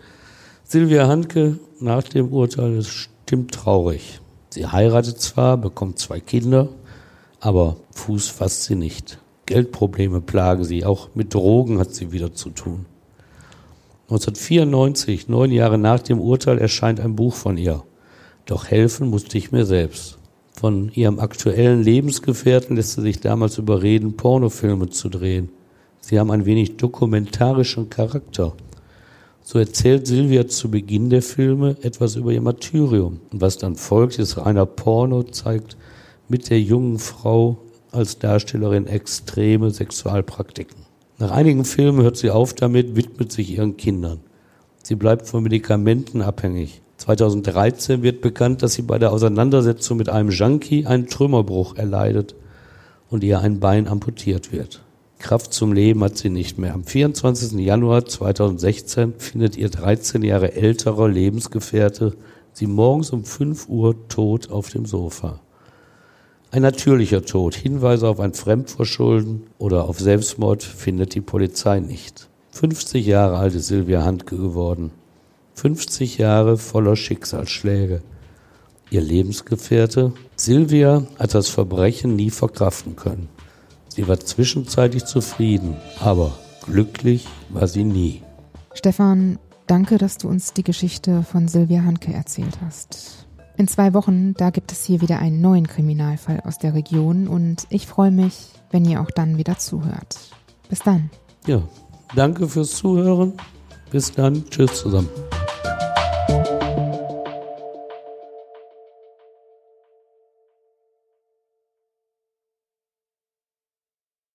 Silvia 0.68 1.06
Handke 1.06 1.60
nach 1.78 2.02
dem 2.02 2.32
Urteil 2.32 2.78
ist 2.78 2.88
stimmt 2.88 3.52
traurig. 3.52 4.20
Sie 4.50 4.66
heiratet 4.66 5.20
zwar, 5.20 5.56
bekommt 5.56 5.98
zwei 5.98 6.20
Kinder, 6.20 6.68
aber 7.40 7.76
Fuß 7.92 8.28
fasst 8.28 8.64
sie 8.64 8.76
nicht. 8.76 9.18
Geldprobleme 9.46 10.20
plagen 10.20 10.64
sie, 10.64 10.84
auch 10.84 11.10
mit 11.14 11.34
Drogen 11.34 11.78
hat 11.78 11.94
sie 11.94 12.12
wieder 12.12 12.32
zu 12.32 12.50
tun. 12.50 12.86
1994, 14.08 15.28
neun 15.28 15.50
Jahre 15.50 15.78
nach 15.78 16.00
dem 16.00 16.20
Urteil, 16.20 16.58
erscheint 16.58 17.00
ein 17.00 17.16
Buch 17.16 17.34
von 17.34 17.56
ihr. 17.56 17.82
Doch 18.44 18.66
helfen 18.68 19.08
musste 19.10 19.36
ich 19.36 19.50
mir 19.50 19.66
selbst. 19.66 20.18
Von 20.52 20.90
ihrem 20.94 21.18
aktuellen 21.18 21.82
Lebensgefährten 21.82 22.76
lässt 22.76 22.92
sie 22.92 23.02
sich 23.02 23.20
damals 23.20 23.58
überreden, 23.58 24.16
Pornofilme 24.16 24.88
zu 24.90 25.08
drehen. 25.08 25.50
Sie 26.00 26.18
haben 26.18 26.30
ein 26.30 26.46
wenig 26.46 26.76
dokumentarischen 26.76 27.90
Charakter. 27.90 28.54
So 29.48 29.60
erzählt 29.60 30.08
Silvia 30.08 30.48
zu 30.48 30.72
Beginn 30.72 31.08
der 31.08 31.22
Filme 31.22 31.76
etwas 31.82 32.16
über 32.16 32.32
ihr 32.32 32.40
Martyrium. 32.40 33.20
Und 33.30 33.40
was 33.40 33.58
dann 33.58 33.76
folgt, 33.76 34.18
ist 34.18 34.38
reiner 34.38 34.66
Porno, 34.66 35.22
zeigt 35.22 35.76
mit 36.28 36.50
der 36.50 36.60
jungen 36.60 36.98
Frau 36.98 37.56
als 37.92 38.18
Darstellerin 38.18 38.88
extreme 38.88 39.70
Sexualpraktiken. 39.70 40.78
Nach 41.18 41.30
einigen 41.30 41.64
Filmen 41.64 42.02
hört 42.02 42.16
sie 42.16 42.32
auf 42.32 42.54
damit, 42.54 42.96
widmet 42.96 43.30
sich 43.30 43.56
ihren 43.56 43.76
Kindern. 43.76 44.18
Sie 44.82 44.96
bleibt 44.96 45.28
von 45.28 45.44
Medikamenten 45.44 46.22
abhängig. 46.22 46.82
2013 46.96 48.02
wird 48.02 48.22
bekannt, 48.22 48.64
dass 48.64 48.72
sie 48.72 48.82
bei 48.82 48.98
der 48.98 49.12
Auseinandersetzung 49.12 49.96
mit 49.96 50.08
einem 50.08 50.30
Junkie 50.30 50.86
einen 50.86 51.06
Trümmerbruch 51.06 51.76
erleidet 51.76 52.34
und 53.10 53.22
ihr 53.22 53.38
ein 53.38 53.60
Bein 53.60 53.86
amputiert 53.86 54.50
wird. 54.50 54.82
Kraft 55.18 55.52
zum 55.52 55.72
Leben 55.72 56.04
hat 56.04 56.18
sie 56.18 56.30
nicht 56.30 56.58
mehr. 56.58 56.74
Am 56.74 56.84
24. 56.84 57.52
Januar 57.58 58.04
2016 58.04 59.14
findet 59.18 59.56
ihr 59.56 59.70
13 59.70 60.22
Jahre 60.22 60.54
älterer 60.54 61.08
Lebensgefährte 61.08 62.16
sie 62.52 62.66
morgens 62.66 63.10
um 63.10 63.24
5 63.24 63.68
Uhr 63.68 64.08
tot 64.08 64.50
auf 64.50 64.70
dem 64.70 64.86
Sofa. 64.86 65.40
Ein 66.50 66.62
natürlicher 66.62 67.22
Tod, 67.22 67.54
Hinweise 67.54 68.08
auf 68.08 68.20
ein 68.20 68.32
Fremdverschulden 68.32 69.42
oder 69.58 69.84
auf 69.88 69.98
Selbstmord 69.98 70.62
findet 70.62 71.14
die 71.14 71.20
Polizei 71.20 71.80
nicht. 71.80 72.28
50 72.52 73.04
Jahre 73.04 73.36
alt 73.36 73.54
ist 73.54 73.66
Silvia 73.66 74.04
Handke 74.04 74.36
geworden. 74.36 74.90
50 75.54 76.18
Jahre 76.18 76.56
voller 76.56 76.96
Schicksalsschläge. 76.96 78.00
Ihr 78.90 79.00
Lebensgefährte? 79.00 80.12
Silvia 80.36 81.06
hat 81.18 81.34
das 81.34 81.48
Verbrechen 81.48 82.16
nie 82.16 82.30
verkraften 82.30 82.96
können. 82.96 83.28
Sie 83.96 84.06
war 84.08 84.20
zwischenzeitlich 84.20 85.06
zufrieden, 85.06 85.74
aber 86.00 86.38
glücklich 86.60 87.26
war 87.48 87.66
sie 87.66 87.82
nie. 87.82 88.20
Stefan, 88.74 89.38
danke, 89.66 89.96
dass 89.96 90.18
du 90.18 90.28
uns 90.28 90.52
die 90.52 90.64
Geschichte 90.64 91.22
von 91.22 91.48
Silvia 91.48 91.82
Handke 91.82 92.12
erzählt 92.12 92.58
hast. 92.62 93.26
In 93.56 93.68
zwei 93.68 93.94
Wochen, 93.94 94.34
da 94.34 94.50
gibt 94.50 94.70
es 94.70 94.84
hier 94.84 95.00
wieder 95.00 95.18
einen 95.18 95.40
neuen 95.40 95.66
Kriminalfall 95.66 96.42
aus 96.44 96.58
der 96.58 96.74
Region 96.74 97.26
und 97.26 97.66
ich 97.70 97.86
freue 97.86 98.10
mich, 98.10 98.50
wenn 98.70 98.84
ihr 98.84 99.00
auch 99.00 99.10
dann 99.10 99.38
wieder 99.38 99.56
zuhört. 99.56 100.18
Bis 100.68 100.80
dann. 100.80 101.08
Ja, 101.46 101.62
danke 102.14 102.48
fürs 102.48 102.72
Zuhören. 102.72 103.32
Bis 103.90 104.12
dann. 104.12 104.44
Tschüss 104.50 104.74
zusammen. 104.74 105.08